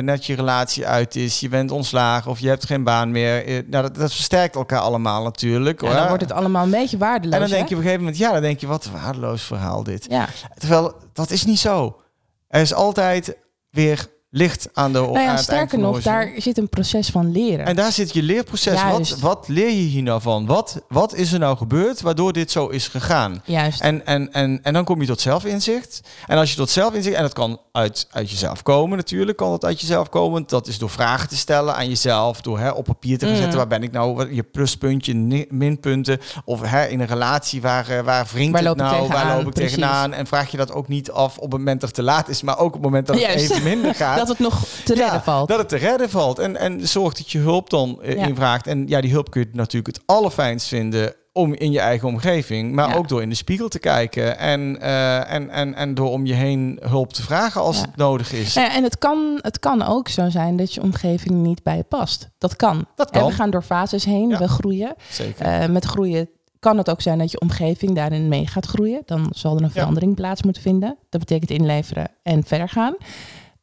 net 0.03 0.25
je 0.25 0.35
relatie 0.35 0.87
uit 0.87 1.15
is, 1.15 1.39
je 1.39 1.49
bent 1.49 1.71
ontslagen 1.71 2.31
of 2.31 2.39
je 2.39 2.47
hebt 2.47 2.65
geen 2.65 2.83
baan 2.83 3.11
meer. 3.11 3.63
nou, 3.67 3.83
dat, 3.83 3.95
dat 3.95 4.13
versterkt 4.13 4.55
elkaar 4.55 4.79
allemaal 4.79 5.23
natuurlijk. 5.23 5.81
Ja, 5.81 5.87
hoor. 5.87 5.95
dan 5.95 6.07
wordt 6.07 6.23
het 6.23 6.31
allemaal 6.31 6.63
een 6.63 6.69
beetje 6.69 6.97
waardeloos. 6.97 7.33
en 7.33 7.39
dan 7.39 7.49
denk 7.49 7.61
hè? 7.61 7.67
je 7.69 7.75
op 7.75 7.81
een 7.81 7.87
gegeven 7.87 8.03
moment, 8.03 8.17
ja, 8.17 8.31
dan 8.31 8.41
denk 8.41 8.59
je, 8.59 8.67
wat 8.67 8.85
een 8.85 8.91
waardeloos 8.91 9.43
verhaal 9.43 9.83
dit. 9.83 10.05
Ja. 10.09 10.27
Terwijl 10.57 10.93
dat 11.13 11.31
is 11.31 11.45
niet 11.45 11.59
zo. 11.59 12.01
Er 12.47 12.61
is 12.61 12.73
altijd 12.73 13.37
weer 13.69 14.07
licht 14.35 14.67
aan 14.73 14.93
de 14.93 14.99
Nou 14.99 15.19
ja, 15.19 15.37
sterker 15.37 15.79
nog, 15.79 16.01
daar 16.01 16.31
zit 16.37 16.57
een 16.57 16.69
proces 16.69 17.09
van 17.09 17.31
leren. 17.31 17.65
En 17.65 17.75
daar 17.75 17.91
zit 17.91 18.13
je 18.13 18.23
leerproces. 18.23 18.73
Wat, 18.83 18.91
Juist. 18.91 19.19
wat 19.19 19.45
leer 19.47 19.67
je 19.69 19.71
hier 19.73 20.03
nou 20.03 20.21
van? 20.21 20.45
Wat, 20.45 20.81
wat 20.87 21.13
is 21.15 21.33
er 21.33 21.39
nou 21.39 21.57
gebeurd 21.57 22.01
waardoor 22.01 22.33
dit 22.33 22.51
zo 22.51 22.67
is 22.67 22.87
gegaan? 22.87 23.41
Juist. 23.45 23.81
En, 23.81 24.05
en, 24.05 24.33
en, 24.33 24.59
en 24.63 24.73
dan 24.73 24.83
kom 24.83 25.01
je 25.01 25.07
tot 25.07 25.21
zelfinzicht. 25.21 26.01
En 26.27 26.37
als 26.37 26.49
je 26.49 26.55
tot 26.55 26.69
zelfinzicht, 26.69 27.15
en 27.15 27.21
dat 27.21 27.33
kan 27.33 27.59
uit, 27.71 28.07
uit 28.11 28.31
jezelf 28.31 28.61
komen 28.63 28.97
natuurlijk, 28.97 29.37
kan 29.37 29.49
dat 29.49 29.65
uit 29.65 29.81
jezelf 29.81 30.09
komen. 30.09 30.43
Dat 30.47 30.67
is 30.67 30.77
door 30.77 30.89
vragen 30.89 31.29
te 31.29 31.37
stellen 31.37 31.75
aan 31.75 31.87
jezelf, 31.89 32.41
door 32.41 32.59
hè, 32.59 32.69
op 32.69 32.83
papier 32.85 33.17
te 33.17 33.25
gaan 33.25 33.33
Mm. 33.33 33.39
zetten, 33.39 33.57
waar 33.57 33.67
ben 33.67 33.83
ik 33.83 33.91
nou, 33.91 34.33
je 34.35 34.43
pluspuntje, 34.43 35.45
minpunten. 35.49 36.19
Of 36.45 36.61
hè, 36.61 36.85
in 36.85 36.99
een 36.99 37.07
relatie, 37.07 37.61
waar, 37.61 37.89
eh, 37.89 37.99
waar 38.03 38.27
wringt 38.33 38.59
het 38.59 38.67
ik 38.67 38.75
nou, 38.75 39.07
waar 39.07 39.35
loop 39.37 39.47
ik 39.47 39.53
Precies. 39.53 39.73
tegenaan? 39.73 40.13
En 40.13 40.27
vraag 40.27 40.51
je 40.51 40.57
dat 40.57 40.71
ook 40.71 40.87
niet 40.87 41.11
af 41.11 41.35
op 41.37 41.51
het 41.51 41.59
moment 41.59 41.79
dat 41.79 41.89
het 41.89 41.97
te 41.97 42.03
laat 42.03 42.29
is, 42.29 42.41
maar 42.41 42.57
ook 42.59 42.67
op 42.67 42.73
het 42.73 42.81
moment 42.81 43.07
dat 43.07 43.15
het 43.15 43.25
Juist. 43.25 43.51
even 43.51 43.63
minder 43.63 43.95
gaat. 44.03 44.22
Dat 44.27 44.37
het 44.37 44.47
nog 44.47 44.65
te 44.85 44.93
redden 44.93 45.21
valt. 45.23 45.47
Dat 45.47 45.57
het 45.57 45.69
te 45.69 45.75
redden 45.77 46.09
valt. 46.09 46.39
En, 46.39 46.57
en 46.57 46.87
zorg 46.87 47.13
dat 47.13 47.31
je 47.31 47.39
hulp 47.39 47.69
dan 47.69 48.01
eh, 48.01 48.15
Ja. 48.15 48.25
invraagt. 48.27 48.67
En 48.67 48.87
ja, 48.87 49.01
die 49.01 49.11
hulp 49.11 49.31
kun 49.31 49.41
je 49.41 49.49
natuurlijk 49.53 49.95
het 49.95 50.05
allerfijnst 50.05 50.67
vinden 50.67 51.13
om 51.33 51.53
in 51.53 51.71
je 51.71 51.79
eigen 51.79 52.07
omgeving. 52.07 52.71
Maar 52.73 52.89
Ja. 52.89 52.95
ook 52.95 53.07
door 53.07 53.21
in 53.21 53.29
de 53.29 53.35
spiegel 53.35 53.67
te 53.67 53.79
kijken. 53.79 54.37
En, 54.37 54.81
eh, 54.81 55.31
en, 55.33 55.49
en, 55.49 55.75
en 55.75 55.93
door 55.93 56.09
om 56.09 56.25
je 56.25 56.33
heen 56.33 56.79
hulp 56.81 57.13
te 57.13 57.21
vragen 57.21 57.61
als 57.61 57.77
Ja. 57.77 57.81
het 57.85 57.95
nodig 57.95 58.33
is. 58.33 58.53
Ja, 58.53 58.73
en 58.75 58.83
het 58.83 58.97
kan, 58.97 59.39
het 59.41 59.59
kan 59.59 59.81
ook 59.83 60.07
zo 60.07 60.29
zijn 60.29 60.55
dat 60.57 60.73
je 60.73 60.81
omgeving 60.81 61.35
niet 61.35 61.63
bij 61.63 61.75
je 61.77 61.83
past. 61.83 62.29
Dat 62.37 62.55
kan. 62.55 62.85
Dat 62.95 63.09
kan. 63.09 63.25
we 63.27 63.31
gaan 63.33 63.49
door 63.49 63.61
fases 63.63 64.05
heen, 64.05 64.37
we 64.37 64.47
groeien. 64.47 64.95
Zeker. 65.09 65.45
Eh, 65.45 65.67
met 65.69 65.85
groeien 65.85 66.29
kan 66.59 66.77
het 66.77 66.89
ook 66.89 67.01
zijn 67.01 67.17
dat 67.17 67.31
je 67.31 67.39
omgeving 67.41 67.95
daarin 67.95 68.27
mee 68.27 68.47
gaat 68.47 68.65
groeien. 68.65 69.01
Dan 69.05 69.27
zal 69.35 69.55
er 69.57 69.63
een 69.63 69.71
verandering 69.71 70.15
plaats 70.15 70.43
moeten 70.43 70.61
vinden. 70.61 70.97
Dat 71.09 71.19
betekent 71.19 71.51
inleveren 71.51 72.07
en 72.23 72.43
verder 72.43 72.69
gaan. 72.69 72.95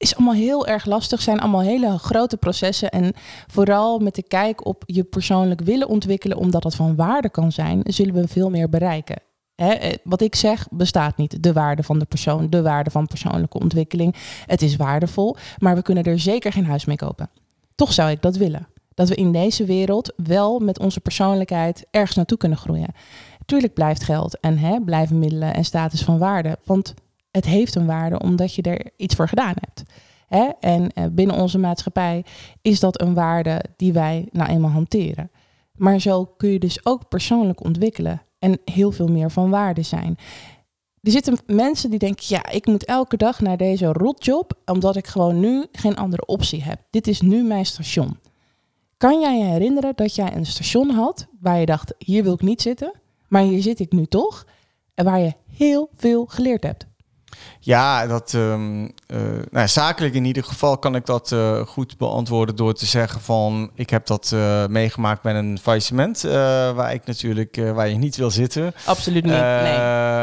Is 0.01 0.17
allemaal 0.17 0.35
heel 0.35 0.67
erg 0.67 0.85
lastig, 0.85 1.23
zijn 1.23 1.41
allemaal 1.41 1.61
hele 1.61 1.99
grote 1.99 2.37
processen. 2.37 2.91
En 2.91 3.13
vooral 3.47 3.99
met 3.99 4.15
de 4.15 4.23
kijk 4.23 4.67
op 4.67 4.83
je 4.87 5.05
persoonlijk 5.05 5.61
willen 5.61 5.89
ontwikkelen, 5.89 6.37
omdat 6.37 6.65
het 6.65 6.75
van 6.75 6.97
waarde 6.97 7.31
kan 7.31 7.53
zijn, 7.53 7.81
zullen 7.85 8.15
we 8.15 8.29
veel 8.29 8.51
meer 8.51 8.69
bereiken. 8.69 9.17
Eh, 9.55 9.93
wat 10.05 10.21
ik 10.21 10.35
zeg 10.35 10.69
bestaat 10.71 11.17
niet. 11.17 11.43
De 11.43 11.53
waarde 11.53 11.83
van 11.83 11.99
de 11.99 12.05
persoon, 12.05 12.51
de 12.51 12.63
waarde 12.63 12.91
van 12.91 13.07
persoonlijke 13.07 13.59
ontwikkeling. 13.59 14.17
Het 14.47 14.63
is 14.63 14.77
waardevol, 14.77 15.37
maar 15.59 15.75
we 15.75 15.83
kunnen 15.83 16.05
er 16.05 16.19
zeker 16.19 16.53
geen 16.53 16.67
huis 16.67 16.85
mee 16.85 16.97
kopen. 16.97 17.31
Toch 17.75 17.93
zou 17.93 18.11
ik 18.11 18.23
dat 18.23 18.37
willen. 18.37 18.67
Dat 18.95 19.09
we 19.09 19.15
in 19.15 19.33
deze 19.33 19.65
wereld 19.65 20.13
wel 20.17 20.59
met 20.59 20.79
onze 20.79 21.01
persoonlijkheid 21.01 21.87
ergens 21.91 22.17
naartoe 22.17 22.39
kunnen 22.39 22.59
groeien. 22.59 22.95
Tuurlijk 23.47 23.75
blijft 23.75 24.03
geld 24.03 24.41
en 24.41 24.85
blijven 24.85 25.19
middelen 25.19 25.55
en 25.55 25.65
status 25.65 26.03
van 26.03 26.19
waarde. 26.19 26.59
Want 26.65 26.95
het 27.31 27.45
heeft 27.45 27.75
een 27.75 27.87
waarde 27.87 28.19
omdat 28.19 28.55
je 28.55 28.63
er 28.63 28.91
iets 28.97 29.15
voor 29.15 29.29
gedaan 29.29 29.55
hebt. 29.61 29.83
Hè? 30.27 30.49
En 30.61 30.93
eh, 30.93 31.05
binnen 31.11 31.37
onze 31.37 31.59
maatschappij 31.59 32.25
is 32.63 32.81
dat 32.81 33.01
een 33.01 33.15
waarde 33.15 33.65
die 33.77 33.93
wij 33.93 34.29
nou 34.33 34.51
eenmaal 34.51 34.71
hanteren. 34.71 35.31
Maar 35.75 36.01
zo 36.01 36.25
kun 36.25 36.51
je 36.51 36.59
dus 36.59 36.87
ook 36.87 37.09
persoonlijk 37.09 37.65
ontwikkelen 37.65 38.23
en 38.39 38.61
heel 38.65 38.93
veel 38.93 39.09
meer 39.09 39.31
van 39.31 39.51
waarde 39.51 39.83
zijn. 39.83 40.17
Er 41.03 41.11
zitten 41.11 41.39
mensen 41.47 41.91
die 41.91 41.99
denken, 41.99 42.25
ja, 42.29 42.51
ik 42.51 42.67
moet 42.67 42.85
elke 42.85 43.17
dag 43.17 43.41
naar 43.41 43.57
deze 43.57 43.87
rotjob, 43.87 44.53
omdat 44.65 44.97
ik 44.97 45.07
gewoon 45.07 45.41
nu 45.41 45.67
geen 45.73 45.97
andere 45.97 46.27
optie 46.27 46.63
heb. 46.63 46.81
Dit 46.91 47.07
is 47.07 47.21
nu 47.21 47.43
mijn 47.43 47.67
station. 47.67 48.19
Kan 48.97 49.21
jij 49.21 49.39
je 49.39 49.45
herinneren 49.45 49.93
dat 49.97 50.15
jij 50.15 50.37
een 50.37 50.47
station 50.47 50.91
had 50.91 51.27
waar 51.41 51.61
je 51.61 51.67
dacht, 51.67 51.95
hier 51.99 52.23
wil 52.23 52.33
ik 52.33 52.43
niet 52.43 52.63
zitten, 52.63 52.93
maar 53.29 53.43
hier 53.43 53.63
zit 53.63 53.79
ik 53.79 53.93
nu 53.93 54.07
toch, 54.07 54.47
en 54.95 55.05
waar 55.05 55.21
je 55.21 55.35
heel 55.47 55.91
veel 55.95 56.27
geleerd 56.27 56.63
hebt? 56.63 56.90
Ja, 57.63 58.07
dat, 58.07 58.35
ehm, 58.35 58.85
eh, 59.07 59.19
nou, 59.21 59.45
ja, 59.53 59.67
zakelijk 59.67 60.15
in 60.15 60.25
ieder 60.25 60.45
geval 60.45 60.79
kan 60.79 60.95
ik 60.95 61.07
dat 61.07 61.33
eh, 61.33 61.61
goed 61.67 61.97
beantwoorden 61.99 62.57
door 62.57 62.75
te 62.75 62.87
zeggen 62.87 63.21
van 63.21 63.71
ik 63.75 63.91
heb 63.91 64.07
dat 64.07 64.31
eh, 64.35 64.67
meegemaakt 64.67 65.23
met 65.23 65.35
een 65.35 65.59
faillissement 65.63 66.21
waar 66.75 66.93
ik 66.95 67.07
natuurlijk 67.07 67.61
waar 67.75 67.89
je 67.89 67.97
niet 67.97 68.17
wil 68.17 68.31
zitten. 68.31 68.73
Absoluut 68.87 69.23
niet. 69.25 69.33
Nee. 69.33 69.73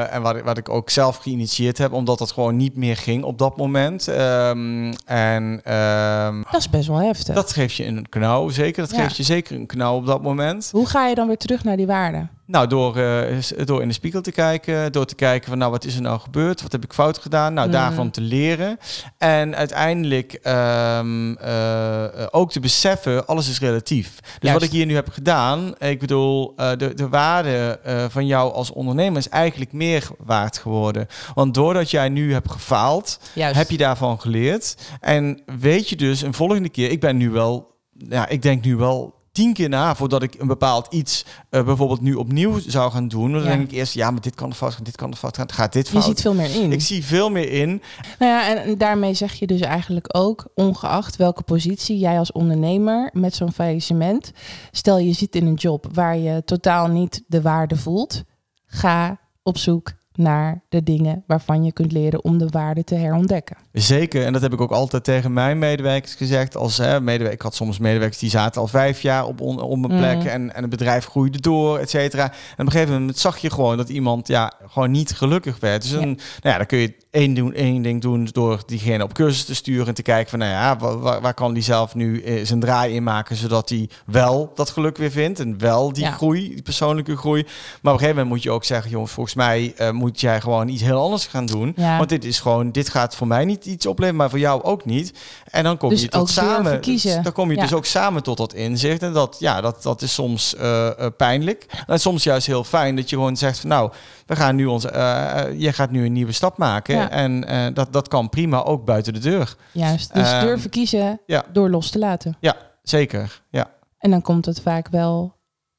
En 0.10 0.22
wat, 0.22 0.36
ik- 0.36 0.44
wat 0.44 0.58
ik 0.58 0.70
ook 0.70 0.90
zelf 0.90 1.18
geïnitieerd 1.18 1.78
heb, 1.78 1.92
omdat 1.94 2.18
dat 2.18 2.32
gewoon 2.32 2.56
niet 2.56 2.76
meer 2.76 2.98
ging 2.98 3.24
op 3.24 3.38
dat 3.38 3.58
moment. 3.58 4.08
Ehm, 4.08 4.94
en 5.06 5.62
ehm, 5.64 6.42
Dat 6.52 6.60
is 6.60 6.70
best 6.70 6.88
wel 6.88 7.02
heftig. 7.02 7.36
dat 7.36 7.52
geeft 7.54 7.76
je 7.76 7.86
een 7.86 8.10
knauw, 8.10 8.50
zeker. 8.50 8.82
Dat 8.88 8.96
Ja. 8.96 9.02
geeft 9.04 9.18
je 9.18 9.24
zeker 9.24 9.56
een 9.56 9.66
knauw 9.66 9.96
op 9.96 10.06
dat 10.06 10.22
moment. 10.22 10.70
Hoe 10.72 10.86
ga 10.88 11.08
je 11.08 11.16
dan 11.16 11.28
weer 11.28 11.38
terug 11.38 11.64
naar 11.64 11.78
die 11.78 11.88
waarden? 11.88 12.30
Nou, 12.48 12.68
door, 12.68 12.98
eh, 12.98 13.38
door 13.66 13.82
in 13.82 13.88
de 13.88 13.94
spiegel 13.94 14.22
te 14.22 14.32
kijken, 14.32 14.92
door 14.92 15.06
te 15.06 15.16
kijken 15.16 15.50
van 15.50 15.58
nou, 15.58 15.72
wat 15.72 15.86
is 15.86 15.96
er 15.96 16.02
nou 16.02 16.20
gebeurd? 16.20 16.62
Wat 16.62 16.72
heb 16.72 16.84
ik 16.84 16.94
fout 16.94 17.18
gedaan? 17.18 17.54
Nou, 17.54 17.68
Mhm. 17.68 17.78
daarvan 17.78 18.12
te 18.12 18.22
leren. 18.22 18.78
En 19.18 19.56
uiteindelijk 19.56 20.34
ehm, 20.34 21.34
eh, 21.36 22.06
ook 22.32 22.52
te 22.52 22.60
beseffen, 22.60 23.28
alles 23.28 23.50
is 23.50 23.60
relatief. 23.60 24.16
Dus 24.22 24.32
Juist. 24.40 24.54
wat 24.60 24.68
ik 24.70 24.76
hier 24.76 24.86
nu 24.86 24.96
heb 24.96 25.10
gedaan, 25.10 25.74
ik 25.78 26.00
bedoel, 26.00 26.54
eh, 26.56 26.70
de, 26.78 26.94
de 26.94 27.10
waarde 27.10 27.80
van 28.10 28.26
jou 28.26 28.54
als 28.54 28.72
ondernemer 28.72 29.18
is 29.18 29.30
eigenlijk 29.30 29.72
meer 29.72 30.08
waard 30.18 30.58
geworden. 30.58 31.08
Want 31.34 31.54
doordat 31.54 31.92
jij 31.92 32.10
nu 32.10 32.34
hebt 32.34 32.52
gefaald, 32.52 33.20
Juist. 33.34 33.56
heb 33.56 33.70
je 33.70 33.78
daarvan 33.78 34.20
geleerd. 34.22 34.76
En 35.02 35.42
weet 35.60 35.90
je 35.90 35.96
dus 35.96 36.22
een 36.22 36.34
volgende 36.34 36.70
keer, 36.70 36.92
ik 36.92 37.00
ben 37.00 37.18
nu 37.18 37.30
wel, 37.30 37.76
ja, 38.10 38.28
ik 38.28 38.42
denk 38.42 38.64
nu 38.66 38.76
wel 38.76 39.16
tien 39.38 39.54
keer 39.54 39.70
na 39.70 39.96
voordat 39.96 40.24
ik 40.24 40.36
een 40.40 40.48
bepaald 40.48 40.88
iets 40.94 41.26
eh, 41.50 41.64
bijvoorbeeld 41.66 42.02
nu 42.02 42.14
opnieuw 42.14 42.60
zou 42.68 42.92
gaan 42.92 43.08
doen. 43.08 43.32
Dan 43.32 43.42
Ja. 43.44 43.48
denk 43.48 43.62
ik 43.64 43.72
eerst, 43.72 43.94
ja, 43.94 44.12
maar 44.12 44.22
dit 44.22 44.36
kan 44.36 44.50
er 44.50 44.56
fout 44.56 44.74
gaan, 44.74 44.84
dit 44.84 44.96
kan 44.96 45.12
er 45.12 45.18
fout 45.18 45.36
gaan, 45.38 45.52
gaat 45.52 45.74
dit 45.74 45.86
je 45.88 45.92
fout. 45.94 46.04
ziet 46.04 46.22
veel 46.22 46.34
meer 46.34 46.56
in. 46.56 46.72
Ik 46.72 46.82
zie 46.82 47.06
veel 47.06 47.30
meer 47.30 47.52
in. 47.52 47.82
Nou 48.20 48.32
ja, 48.32 48.48
en- 48.50 48.64
en 48.64 48.78
daarmee 48.78 49.14
zeg 49.14 49.34
je 49.34 49.48
dus 49.48 49.62
eigenlijk 49.62 50.06
ook, 50.18 50.48
ongeacht 50.56 51.16
welke 51.16 51.44
positie 51.44 51.98
jij 51.98 52.20
als 52.20 52.32
ondernemer 52.32 53.10
met 53.14 53.36
zo'n 53.36 53.52
faillissement, 53.54 54.32
stel 54.72 54.98
je 54.98 55.14
zit 55.14 55.36
in 55.36 55.46
een 55.46 55.54
job 55.54 55.88
waar 55.94 56.18
je 56.18 56.44
totaal 56.46 56.88
niet 56.88 57.24
de 57.28 57.42
waarde 57.42 57.76
voelt, 57.76 58.24
ga 58.66 59.20
op 59.44 59.58
zoek 59.58 59.92
naar 60.18 60.62
de 60.70 60.84
dingen 60.84 61.24
waarvan 61.28 61.64
je 61.64 61.72
kunt 61.72 61.92
leren 61.92 62.24
om 62.24 62.38
de 62.38 62.48
waarde 62.50 62.84
te 62.84 62.96
herontdekken. 62.96 63.58
Zeker, 63.72 64.26
en 64.26 64.34
dat 64.34 64.42
heb 64.42 64.54
ik 64.54 64.62
ook 64.62 64.72
altijd 64.72 65.04
tegen 65.04 65.34
mijn 65.34 65.60
medewerkers 65.60 66.16
gezegd. 66.16 66.56
Als 66.56 66.78
hè, 66.78 67.02
medewerker, 67.02 67.34
ik 67.38 67.42
had 67.42 67.56
soms 67.56 67.78
medewerkers 67.80 68.20
die 68.20 68.30
zaten 68.30 68.62
al 68.62 68.68
vijf 68.68 69.02
jaar 69.02 69.26
op, 69.26 69.42
on, 69.42 69.62
op 69.62 69.72
een 69.72 69.98
plek 69.98 70.18
Mhm. 70.18 70.28
en, 70.28 70.56
en 70.56 70.62
het 70.62 70.70
bedrijf 70.70 71.06
groeide 71.06 71.40
door, 71.40 71.78
et 71.78 71.90
cetera. 71.90 72.24
En 72.24 72.32
op 72.58 72.66
een 72.66 72.72
gegeven 72.72 72.94
moment 73.00 73.18
zag 73.18 73.38
je 73.38 73.50
gewoon 73.50 73.78
dat 73.78 73.90
iemand 73.90 74.28
ja, 74.28 74.54
gewoon 74.68 74.92
niet 74.92 75.12
gelukkig 75.16 75.60
werd. 75.60 75.82
Dus 75.82 75.92
Ja. 75.92 75.98
een, 75.98 76.08
nou 76.08 76.18
ja, 76.42 76.58
dan 76.58 76.66
kun 76.66 76.78
je 76.78 76.96
één, 77.12 77.34
doen, 77.34 77.54
één 77.54 77.82
ding 77.82 78.02
doen 78.02 78.30
door 78.32 78.62
diegene 78.66 79.04
op 79.04 79.14
cursus 79.14 79.46
te 79.46 79.56
sturen 79.56 79.88
en 79.88 79.94
te 79.94 80.02
kijken 80.02 80.30
van, 80.30 80.40
nou 80.40 80.52
ja, 80.52 80.78
wa- 80.78 80.98
waar, 80.98 81.22
waar 81.22 81.34
kan 81.34 81.54
die 81.54 81.64
zelf 81.64 81.96
nu 81.96 82.22
eh, 82.22 82.46
zijn 82.46 82.60
draai 82.60 82.94
in 82.96 83.04
maken, 83.04 83.36
zodat 83.36 83.70
hij 83.70 83.90
wel 84.06 84.52
dat 84.56 84.70
geluk 84.70 84.98
weer 84.98 85.12
vindt 85.12 85.40
en 85.40 85.58
wel 85.60 85.94
die 85.94 86.04
Ja. 86.04 86.12
groei, 86.12 86.48
die 86.54 86.62
persoonlijke 86.62 87.18
groei. 87.18 87.42
Maar 87.44 87.50
op 87.54 87.84
een 87.84 87.90
gegeven 87.92 88.10
moment 88.16 88.30
moet 88.30 88.44
je 88.44 88.52
ook 88.52 88.64
zeggen, 88.64 88.92
jongens, 88.92 89.12
volgens 89.12 89.36
mij 89.36 89.74
eh, 89.78 89.92
moet 89.92 90.07
jij 90.16 90.42
gewoon 90.42 90.68
iets 90.68 90.82
heel 90.82 91.02
anders 91.02 91.26
gaan 91.26 91.46
doen. 91.46 91.74
Ja. 91.76 91.98
Want 91.98 92.10
dit 92.10 92.26
is 92.26 92.40
gewoon, 92.40 92.72
dit 92.72 92.90
gaat 92.90 93.16
voor 93.16 93.28
mij 93.28 93.46
niet 93.46 93.66
iets 93.66 93.86
opleveren, 93.86 94.20
maar 94.20 94.30
voor 94.30 94.40
jou 94.40 94.64
ook 94.64 94.86
niet. 94.86 95.14
En 95.52 95.64
dan 95.64 95.78
kom 95.78 95.90
Dus 95.90 96.02
je 96.02 96.08
tot 96.10 96.30
samen. 96.30 96.82
Dan 97.24 97.32
kom 97.34 97.50
je 97.50 97.56
Ja. 97.56 97.62
dus 97.62 97.74
ook 97.74 97.86
samen 97.86 98.24
tot 98.24 98.38
dat 98.38 98.54
inzicht. 98.54 99.04
En 99.04 99.14
dat, 99.14 99.36
ja, 99.40 99.62
dat, 99.62 99.84
dat 99.84 100.02
is 100.02 100.14
soms 100.14 100.56
eh, 100.56 100.88
eh, 100.88 101.12
pijnlijk. 101.18 101.66
En 101.88 102.00
soms 102.00 102.24
juist 102.24 102.48
heel 102.48 102.64
fijn 102.64 102.96
dat 102.96 103.10
je 103.10 103.16
gewoon 103.16 103.38
zegt 103.38 103.60
van 103.60 103.70
nou, 103.70 103.92
we 104.26 104.36
gaan 104.36 104.56
nu 104.56 104.66
onze, 104.66 104.90
eh, 104.90 105.40
eh, 105.40 105.60
je 105.60 105.74
gaat 105.74 105.92
nu 105.92 106.06
een 106.06 106.14
nieuwe 106.14 106.32
stap 106.32 106.58
maken. 106.58 106.96
Ja. 106.96 107.10
En 107.10 107.46
dat, 107.74 107.94
dat 107.94 108.08
kan 108.08 108.30
prima 108.30 108.64
ook 108.64 108.86
buiten 108.86 109.14
de 109.14 109.20
deur. 109.20 109.56
Juist. 109.72 110.14
Dus 110.14 110.32
Ehm, 110.32 110.46
durven 110.46 110.70
kiezen 110.70 111.22
ja. 111.26 111.44
door 111.52 111.70
los 111.70 111.90
te 111.90 112.00
laten. 112.00 112.38
Ja, 112.40 112.56
zeker. 112.84 113.42
Ja. 113.50 113.68
En 114.00 114.12
dan 114.12 114.22
komt 114.22 114.46
het 114.46 114.62
vaak 114.62 114.88
wel 114.90 115.36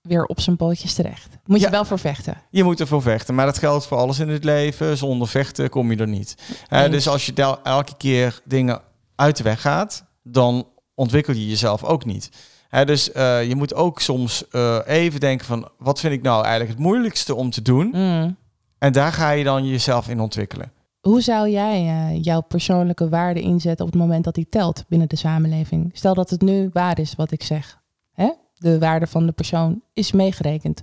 weer 0.09 0.25
op 0.25 0.41
zijn 0.41 0.57
pootjes 0.57 0.95
terecht. 0.95 1.29
Moet 1.45 1.61
je 1.61 1.71
wel 1.71 1.85
voor 1.85 1.99
vechten. 1.99 2.37
Je 2.51 2.65
moet 2.65 2.81
ervoor 2.81 3.03
vechten, 3.03 3.35
maar 3.35 3.47
dat 3.47 3.59
geldt 3.59 3.87
voor 3.87 3.99
alles 3.99 4.19
in 4.19 4.29
het 4.29 4.45
leven. 4.45 4.97
Zonder 4.97 5.29
vechten 5.29 5.71
kom 5.71 5.91
je 5.91 5.97
er 5.97 6.09
niet. 6.09 6.35
Eh, 6.69 6.81
Eens. 6.83 6.91
dus 6.91 7.09
als 7.09 7.27
je 7.27 7.33
del- 7.33 7.63
elke 7.63 7.97
keer 7.97 8.41
dingen 8.45 8.81
uit 9.15 9.37
de 9.37 9.43
weg 9.43 9.61
gaat, 9.61 10.05
dan 10.23 10.67
ontwikkel 10.95 11.33
je 11.35 11.49
jezelf 11.49 11.85
ook 11.85 12.05
niet. 12.05 12.31
Hè, 12.69 12.85
dus 12.85 13.13
eh, 13.13 13.49
je 13.49 13.57
moet 13.57 13.75
ook 13.75 14.01
soms 14.01 14.49
eh, 14.49 14.79
even 14.87 15.21
denken 15.21 15.47
van, 15.47 15.69
wat 15.79 16.01
vind 16.01 16.13
ik 16.13 16.23
nou 16.23 16.41
eigenlijk 16.43 16.71
het 16.71 16.81
moeilijkste 16.87 17.35
om 17.35 17.51
te 17.51 17.63
doen? 17.63 17.89
Mm. 17.93 18.37
En 18.79 18.93
daar 18.93 19.13
ga 19.13 19.31
je 19.31 19.45
dan 19.45 19.67
jezelf 19.67 20.09
in 20.09 20.21
ontwikkelen. 20.21 20.73
Hoe 21.01 21.21
zou 21.21 21.49
jij 21.51 21.87
eh, 21.87 22.23
jouw 22.23 22.41
persoonlijke 22.41 23.09
waarde 23.09 23.41
inzetten 23.41 23.87
op 23.87 23.93
het 23.93 24.01
moment 24.01 24.25
dat 24.25 24.35
die 24.35 24.47
telt 24.49 24.85
binnen 24.89 25.09
de 25.09 25.17
samenleving? 25.17 25.91
Stel 25.95 26.15
dat 26.15 26.31
het 26.31 26.41
nu 26.41 26.71
waar 26.73 26.99
is 26.99 27.15
wat 27.15 27.31
ik 27.31 27.43
zeg. 27.43 27.81
Hè? 28.13 28.31
De 28.59 28.79
waarde 28.79 29.07
van 29.07 29.27
de 29.27 29.33
persoon 29.33 29.83
is 29.93 30.13
meegerekend. 30.13 30.83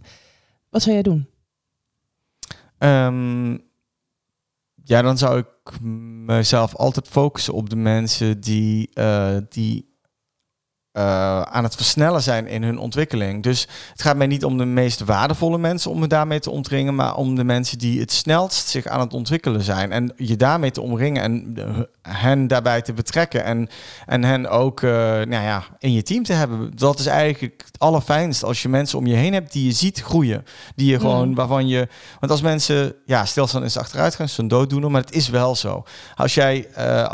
Wat 0.70 0.82
zou 0.82 0.94
jij 0.94 1.04
doen? 1.04 1.28
Ehm, 2.78 3.52
ja, 4.84 5.02
dan 5.02 5.18
zou 5.18 5.38
ik 5.40 5.82
mezelf 6.26 6.76
altijd 6.76 7.08
focussen 7.08 7.54
op 7.54 7.70
de 7.70 7.76
mensen 7.76 8.40
die, 8.40 8.90
eh, 8.94 9.38
die 9.50 9.94
eh, 10.92 11.42
aan 11.42 11.64
het 11.64 11.76
versnellen 11.76 12.22
zijn 12.22 12.48
in 12.48 12.64
hun 12.64 12.78
ontwikkeling. 12.78 13.44
Dus 13.44 13.68
het 13.92 14.02
gaat 14.02 14.18
mij 14.18 14.28
niet 14.28 14.46
om 14.46 14.58
de 14.58 14.66
meest 14.66 15.00
waardevolle 15.00 15.58
mensen 15.58 15.92
om 15.92 16.00
me 16.00 16.08
daarmee 16.08 16.40
te 16.40 16.50
omringen, 16.50 16.96
maar 16.96 17.16
om 17.16 17.36
de 17.36 17.44
mensen 17.44 17.78
die 17.78 18.00
het 18.00 18.12
snelst 18.12 18.68
zich 18.68 18.86
aan 18.86 19.00
het 19.00 19.14
ontwikkelen 19.14 19.62
zijn. 19.62 19.92
En 19.92 20.14
je 20.16 20.36
daarmee 20.36 20.72
te 20.72 20.82
omringen 20.82 21.24
en 21.24 21.54
hen 22.10 22.48
daarbij 22.48 22.82
te 22.82 22.94
betrekken 22.94 23.44
en, 23.44 23.70
en 24.06 24.24
hen 24.24 24.50
ook 24.50 24.82
eh, 24.82 24.90
nou 24.92 25.30
ja, 25.30 25.64
in 25.80 25.94
je 25.94 26.04
team 26.04 26.24
te 26.24 26.34
hebben. 26.34 26.72
Dat 26.76 27.00
is 27.00 27.06
eigenlijk 27.06 27.64
het 27.66 27.80
allerfijnst 27.80 28.44
als 28.44 28.62
je 28.62 28.70
mensen 28.70 28.98
om 28.98 29.08
je 29.08 29.16
heen 29.16 29.34
hebt 29.34 29.52
die 29.52 29.66
je 29.66 29.72
ziet 29.72 30.02
groeien. 30.02 30.46
Die 30.76 30.92
je 30.92 31.00
gewoon, 31.00 31.28
Mm. 31.28 31.36
waarvan 31.36 31.68
je... 31.68 31.88
Want 32.20 32.32
als 32.32 32.42
mensen, 32.42 32.96
ja, 33.06 33.26
stilstaan 33.26 33.64
is 33.64 33.78
achteruitgang, 33.78 34.30
is 34.30 34.38
een 34.38 34.48
dooddoener, 34.48 34.92
maar 34.92 35.02
het 35.02 35.16
is 35.16 35.30
wel 35.30 35.56
zo. 35.56 35.84
Als 36.16 36.34
jij, 36.34 36.68
eh, 36.74 37.00
eh, 37.00 37.10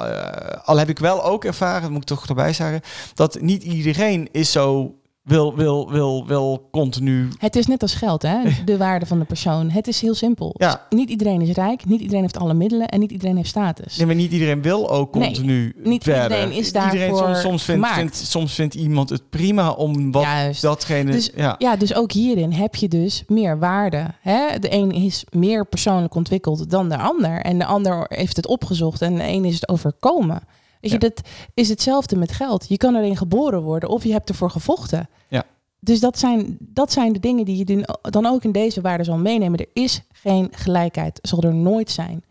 al 0.63 0.77
heb 0.77 0.89
ik 0.89 0.99
wel 0.99 1.23
ook 1.23 1.45
ervaren, 1.45 1.81
dat 1.81 1.91
moet 1.91 2.01
ik 2.01 2.07
toch 2.07 2.27
erbij 2.27 2.53
zeggen, 2.53 2.81
dat 3.13 3.41
niet 3.41 3.63
iedereen 3.63 4.29
is 4.31 4.51
zo, 4.51 4.95
wil, 5.23 5.55
wil, 5.55 5.91
wil, 5.91 6.27
wil 6.27 6.67
continu... 6.71 7.27
Het 7.37 7.55
is 7.55 7.65
net 7.67 7.81
als 7.81 7.93
geld, 7.93 8.21
hè? 8.21 8.37
de 8.65 8.77
waarde 8.77 9.05
van 9.05 9.19
de 9.19 9.25
persoon. 9.25 9.69
Het 9.69 9.87
is 9.87 10.01
heel 10.01 10.13
simpel. 10.13 10.55
Ja. 10.57 10.85
Niet 10.89 11.09
iedereen 11.09 11.41
is 11.41 11.51
rijk, 11.51 11.85
niet 11.85 12.01
iedereen 12.01 12.21
heeft 12.21 12.37
alle 12.37 12.53
middelen 12.53 12.87
en 12.87 12.99
niet 12.99 13.11
iedereen 13.11 13.35
heeft 13.35 13.49
status. 13.49 13.97
Nee, 13.97 14.05
maar 14.05 14.15
niet 14.15 14.31
iedereen 14.31 14.61
wil 14.61 14.89
ook 14.89 15.15
Nee, 15.15 15.25
continu 15.25 15.73
niet 15.83 16.03
verder. 16.03 16.23
iedereen 16.23 16.51
is 16.51 16.65
Iedereen, 16.67 16.99
daarvoor 16.99 17.35
soms, 17.35 17.63
soms, 17.63 17.87
vindt, 17.93 18.15
soms 18.15 18.53
vindt 18.53 18.75
iemand 18.75 19.09
het 19.09 19.29
prima 19.29 19.71
om 19.71 20.11
wat 20.11 20.23
Juist. 20.23 20.61
datgene... 20.61 21.11
Dus- 21.11 21.31
ja. 21.35 21.55
Ja, 21.57 21.75
dus 21.75 21.93
ook 21.95 22.11
hierin 22.11 22.53
heb 22.53 22.75
je 22.75 22.87
dus 22.87 23.23
meer 23.27 23.59
waarde. 23.59 24.05
Hè? 24.21 24.59
De 24.59 24.73
een 24.73 24.91
is 24.91 25.23
meer 25.29 25.65
persoonlijk 25.65 26.15
ontwikkeld 26.15 26.69
dan 26.69 26.89
de 26.89 26.97
ander. 26.97 27.41
En 27.41 27.57
de 27.59 27.65
ander 27.65 28.05
heeft 28.07 28.35
het 28.35 28.47
opgezocht 28.47 29.01
en 29.01 29.15
de 29.15 29.23
een 29.27 29.45
is 29.45 29.53
het 29.53 29.69
overkomen. 29.69 30.41
Weet 30.81 30.91
je, 30.91 30.97
dat 30.97 31.21
is 31.53 31.69
hetzelfde 31.69 32.15
met 32.15 32.31
geld. 32.31 32.65
Je 32.67 32.77
kan 32.77 32.95
erin 32.95 33.17
geboren 33.17 33.61
worden 33.61 33.89
of 33.89 34.03
je 34.03 34.11
hebt 34.11 34.29
ervoor 34.29 34.49
gevochten. 34.49 35.09
Ja. 35.27 35.45
Dus 35.79 35.99
dat 35.99 36.19
zijn, 36.19 36.57
dat 36.59 36.91
zijn 36.91 37.13
de 37.13 37.19
dingen 37.19 37.45
die 37.45 37.57
je 37.57 37.85
dan 38.01 38.25
ook 38.25 38.43
in 38.43 38.51
deze 38.51 38.81
waarde 38.81 39.03
zal 39.03 39.17
meenemen. 39.17 39.59
Er 39.59 39.69
is 39.73 40.01
geen 40.11 40.47
gelijkheid, 40.51 41.19
zal 41.21 41.41
er 41.41 41.53
nooit 41.53 41.91
zijn. 41.91 42.23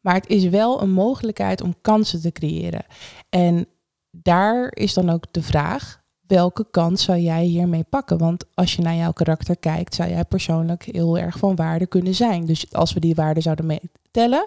Maar 0.00 0.14
het 0.14 0.28
is 0.28 0.44
wel 0.44 0.82
een 0.82 0.92
mogelijkheid 0.92 1.60
om 1.60 1.74
kansen 1.80 2.20
te 2.20 2.32
creëren. 2.32 2.84
En 3.28 3.66
daar 4.10 4.68
is 4.72 4.94
dan 4.94 5.10
ook 5.10 5.24
de 5.30 5.42
vraag: 5.42 6.02
welke 6.26 6.66
kans 6.70 7.02
zou 7.02 7.18
jij 7.18 7.44
hiermee 7.44 7.84
pakken? 7.84 8.18
Want 8.18 8.44
als 8.54 8.74
je 8.74 8.82
naar 8.82 8.94
jouw 8.94 9.12
karakter 9.12 9.56
kijkt, 9.56 9.94
zou 9.94 10.10
jij 10.10 10.24
persoonlijk 10.24 10.82
heel 10.82 11.18
erg 11.18 11.38
van 11.38 11.56
waarde 11.56 11.86
kunnen 11.86 12.14
zijn. 12.14 12.46
Dus 12.46 12.72
als 12.72 12.92
we 12.92 13.00
die 13.00 13.14
waarde 13.14 13.40
zouden 13.40 13.66
meetellen, 13.66 14.46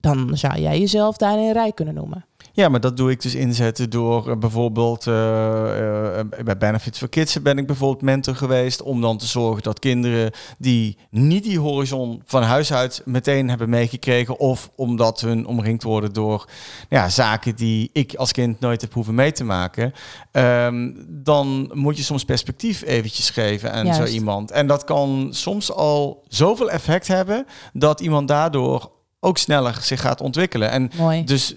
dan 0.00 0.30
zou 0.36 0.60
jij 0.60 0.78
jezelf 0.78 1.16
daarin 1.16 1.52
rijk 1.52 1.74
kunnen 1.74 1.94
noemen. 1.94 2.24
Ja, 2.54 2.68
maar 2.68 2.80
dat 2.80 2.96
doe 2.96 3.10
ik 3.10 3.22
dus 3.22 3.34
inzetten 3.34 3.90
door 3.90 4.30
eh, 4.30 4.36
bijvoorbeeld 4.36 5.06
eh, 5.06 6.18
eh, 6.18 6.26
bij 6.44 6.56
Benefits 6.56 6.98
for 6.98 7.08
Kids 7.08 7.42
ben 7.42 7.58
ik 7.58 7.66
bijvoorbeeld 7.66 8.02
mentor 8.02 8.34
geweest 8.34 8.82
om 8.82 9.00
dan 9.00 9.18
te 9.18 9.26
zorgen 9.26 9.62
dat 9.62 9.78
kinderen 9.78 10.30
die 10.58 10.96
niet 11.10 11.44
die 11.44 11.58
horizon 11.58 12.22
van 12.24 12.42
huis 12.42 12.72
uit 12.72 13.02
meteen 13.04 13.48
hebben 13.48 13.68
meegekregen 13.68 14.38
of 14.38 14.70
omdat 14.74 15.20
hun 15.20 15.46
omringd 15.46 15.82
worden 15.82 16.12
door 16.12 16.48
ja, 16.88 17.08
zaken 17.08 17.56
die 17.56 17.90
ik 17.92 18.14
als 18.14 18.32
kind 18.32 18.60
nooit 18.60 18.80
heb 18.80 18.92
hoeven 18.92 19.14
mee 19.14 19.32
te 19.32 19.44
maken, 19.44 19.92
ehm, 20.30 20.90
dan 21.08 21.70
moet 21.74 21.96
je 21.96 22.02
soms 22.02 22.24
perspectief 22.24 22.82
eventjes 22.82 23.30
geven 23.30 23.72
aan 23.72 23.86
Juist. 23.86 24.08
zo 24.08 24.14
iemand. 24.14 24.50
En 24.50 24.66
dat 24.66 24.84
kan 24.84 25.28
soms 25.30 25.72
al 25.72 26.24
zoveel 26.28 26.70
effect 26.70 27.06
hebben 27.06 27.46
dat 27.72 28.00
iemand 28.00 28.28
daardoor 28.28 28.90
ook 29.20 29.38
sneller 29.38 29.78
zich 29.80 30.00
gaat 30.00 30.20
ontwikkelen. 30.20 30.70
En 30.70 30.90
Mooi. 30.96 31.24
dus 31.24 31.54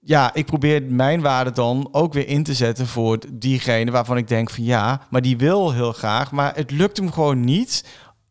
ja, 0.00 0.34
ik 0.34 0.46
probeer 0.46 0.82
mijn 0.82 1.20
waarde 1.20 1.50
dan 1.52 1.88
ook 1.92 2.12
weer 2.12 2.28
in 2.28 2.42
te 2.42 2.54
zetten 2.54 2.86
voor 2.86 3.18
diegene 3.32 3.90
waarvan 3.90 4.16
ik 4.16 4.28
denk 4.28 4.50
van 4.50 4.64
ja, 4.64 5.00
maar 5.10 5.22
die 5.22 5.36
wil 5.36 5.72
heel 5.72 5.92
graag, 5.92 6.30
maar 6.32 6.54
het 6.54 6.70
lukt 6.70 6.96
hem 6.96 7.12
gewoon 7.12 7.40
niet 7.44 7.84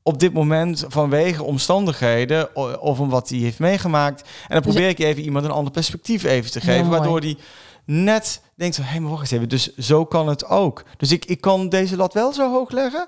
op 0.04 0.20
dit 0.20 0.34
moment 0.34 0.86
vanwege 0.88 1.44
omstandigheden 1.44 2.56
of 2.82 3.00
om 3.00 3.10
wat 3.10 3.30
hij 3.30 3.38
heeft 3.38 3.60
meegemaakt. 3.60 4.22
En 4.22 4.28
dan 4.48 4.62
Dus- 4.62 4.72
probeer 4.72 4.90
ik 4.90 5.00
even 5.00 5.24
iemand 5.24 5.46
een 5.46 5.52
ander 5.52 5.72
perspectief 5.74 6.24
even 6.24 6.52
te 6.52 6.62
geven, 6.62 6.90
waardoor 6.90 7.22
die 7.22 7.38
net 7.86 8.42
denkt 8.56 8.76
van 8.76 8.86
hé, 8.86 8.92
hey, 8.92 9.00
maar 9.00 9.10
wacht 9.10 9.22
eens 9.22 9.32
even, 9.32 9.50
dus 9.50 9.76
zo 9.78 10.06
kan 10.06 10.28
het 10.28 10.46
ook. 10.46 10.84
Dus 10.98 11.12
ik, 11.12 11.26
ik 11.26 11.42
kan 11.42 11.70
deze 11.70 11.96
lat 11.96 12.14
wel 12.14 12.34
zo 12.34 12.52
hoog 12.52 12.72
leggen? 12.72 13.08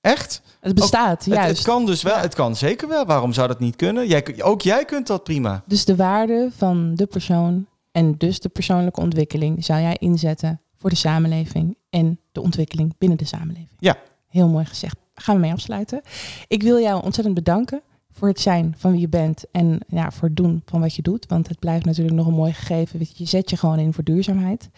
Echt? 0.00 0.42
Het 0.60 0.74
bestaat, 0.74 1.24
Het, 1.24 1.34
juist. 1.34 1.56
het 1.56 1.66
kan 1.66 1.86
dus 1.86 2.02
wel, 2.02 2.14
Ja. 2.14 2.20
het 2.20 2.34
kan 2.34 2.56
zeker 2.56 2.88
wel. 2.88 3.06
Waarom 3.06 3.32
zou 3.32 3.48
dat 3.48 3.60
niet 3.60 3.76
kunnen? 3.76 4.06
Jij, 4.06 4.24
ook 4.42 4.62
jij 4.62 4.84
kunt 4.84 5.06
dat 5.06 5.22
prima. 5.24 5.62
Dus 5.66 5.84
de 5.84 5.96
waarde 5.96 6.50
van 6.56 6.94
de 6.94 7.06
persoon 7.06 7.66
en 7.96 8.14
dus 8.18 8.40
de 8.40 8.48
persoonlijke 8.48 9.00
ontwikkeling 9.00 9.64
zou 9.64 9.80
jij 9.80 9.96
inzetten 9.98 10.60
voor 10.78 10.90
de 10.90 10.96
samenleving 10.96 11.76
en 11.90 12.20
de 12.32 12.40
ontwikkeling 12.40 12.94
binnen 12.98 13.18
de 13.18 13.24
samenleving. 13.24 13.76
Ja. 13.78 13.96
Heel 14.28 14.48
mooi 14.48 14.64
gezegd. 14.64 14.96
Gaan 15.14 15.34
we 15.34 15.40
mee 15.40 15.52
afsluiten. 15.52 16.00
Ik 16.48 16.62
wil 16.62 16.80
jou 16.80 17.04
ontzettend 17.04 17.34
bedanken 17.34 17.82
voor 18.12 18.28
het 18.28 18.40
zijn 18.40 18.74
van 18.78 18.90
wie 18.90 19.00
je 19.00 19.08
bent 19.08 19.44
en 19.50 19.80
ja, 19.88 20.10
voor 20.10 20.28
het 20.28 20.36
doen 20.36 20.62
van 20.64 20.80
wat 20.80 20.94
je 20.94 21.02
doet. 21.02 21.26
Want 21.26 21.48
het 21.48 21.58
blijft 21.58 21.84
natuurlijk 21.84 22.16
nog 22.16 22.26
een 22.26 22.32
mooi 22.32 22.52
gegeven. 22.52 22.98
Je 22.98 23.06
Je 23.14 23.24
zet 23.24 23.50
je 23.50 23.56
gewoon 23.56 23.78
in 23.78 23.92
voor 23.92 24.04
duurzaamheid. 24.04 24.70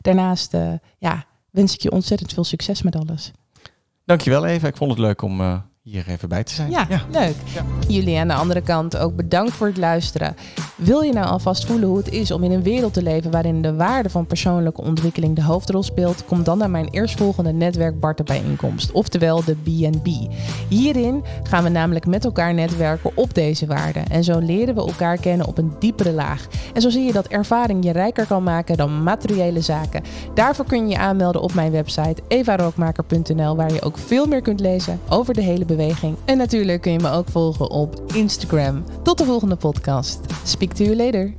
Daarnaast 0.00 0.54
eh, 0.54 0.72
ja, 0.98 1.24
wens 1.50 1.74
ik 1.74 1.80
je 1.80 1.90
ontzettend 1.90 2.32
veel 2.32 2.44
succes 2.44 2.82
met 2.82 2.96
alles. 2.96 3.32
Dankjewel 4.04 4.46
Eva, 4.46 4.68
ik 4.68 4.76
vond 4.76 4.90
het 4.90 5.00
leuk 5.00 5.22
om 5.22 5.40
eh, 5.40 5.58
hier 5.82 6.08
even 6.08 6.28
bij 6.28 6.44
te 6.44 6.54
zijn. 6.54 6.70
Ja, 6.70 6.86
leuk. 7.10 7.36
Jullie 7.88 8.18
aan 8.18 8.28
de 8.28 8.34
andere 8.34 8.60
kant 8.62 8.96
ook 8.96 9.16
bedankt 9.16 9.52
voor 9.52 9.66
het 9.66 9.76
luisteren. 9.76 10.36
Wil 10.84 11.00
je 11.00 11.12
nou 11.12 11.26
alvast 11.26 11.64
voelen 11.66 11.88
hoe 11.88 11.96
het 11.96 12.10
is 12.10 12.30
om 12.30 12.42
in 12.42 12.50
een 12.50 12.62
wereld 12.62 12.92
te 12.92 13.02
leven 13.02 13.30
waarin 13.30 13.62
de 13.62 13.74
waarde 13.74 14.10
van 14.10 14.26
persoonlijke 14.26 14.82
ontwikkeling 14.82 15.36
de 15.36 15.42
hoofdrol 15.42 15.82
speelt? 15.82 16.24
Kom 16.24 16.42
dan 16.42 16.58
naar 16.58 16.70
mijn 16.70 16.88
eerstvolgende 16.90 17.52
netwerk 17.52 18.00
Barten 18.00 18.24
bijeenkomst, 18.24 18.92
oftewel 18.92 19.44
de 19.44 19.54
B&B. 19.54 20.06
Hierin 20.68 21.24
gaan 21.42 21.62
we 21.62 21.68
namelijk 21.68 22.06
met 22.06 22.24
elkaar 22.24 22.54
netwerken 22.54 23.10
op 23.14 23.34
deze 23.34 23.66
waarden. 23.66 24.08
En 24.08 24.24
zo 24.24 24.38
leren 24.38 24.74
we 24.74 24.80
elkaar 24.80 25.16
kennen 25.16 25.46
op 25.46 25.58
een 25.58 25.72
diepere 25.78 26.12
laag. 26.12 26.46
En 26.74 26.80
zo 26.80 26.90
zie 26.90 27.04
je 27.04 27.12
dat 27.12 27.26
ervaring 27.26 27.84
je 27.84 27.92
rijker 27.92 28.26
kan 28.26 28.42
maken 28.42 28.76
dan 28.76 29.02
materiële 29.02 29.60
zaken. 29.60 30.02
Daarvoor 30.34 30.64
kun 30.64 30.82
je 30.82 30.92
je 30.92 30.98
aanmelden 30.98 31.42
op 31.42 31.54
mijn 31.54 31.72
website 31.72 32.22
evarookmaker.nl 32.28 33.56
waar 33.56 33.72
je 33.72 33.82
ook 33.82 33.98
veel 33.98 34.26
meer 34.26 34.42
kunt 34.42 34.60
lezen 34.60 35.00
over 35.08 35.34
de 35.34 35.42
hele 35.42 35.64
beweging. 35.64 36.16
En 36.24 36.38
natuurlijk 36.38 36.80
kun 36.80 36.92
je 36.92 37.00
me 37.00 37.10
ook 37.10 37.28
volgen 37.28 37.70
op 37.70 38.02
Instagram. 38.14 38.84
Tot 39.02 39.18
de 39.18 39.24
volgende 39.24 39.56
podcast. 39.56 40.20
Speak 40.44 40.72
to 40.74 40.84
you 40.84 40.94
later. 40.94 41.32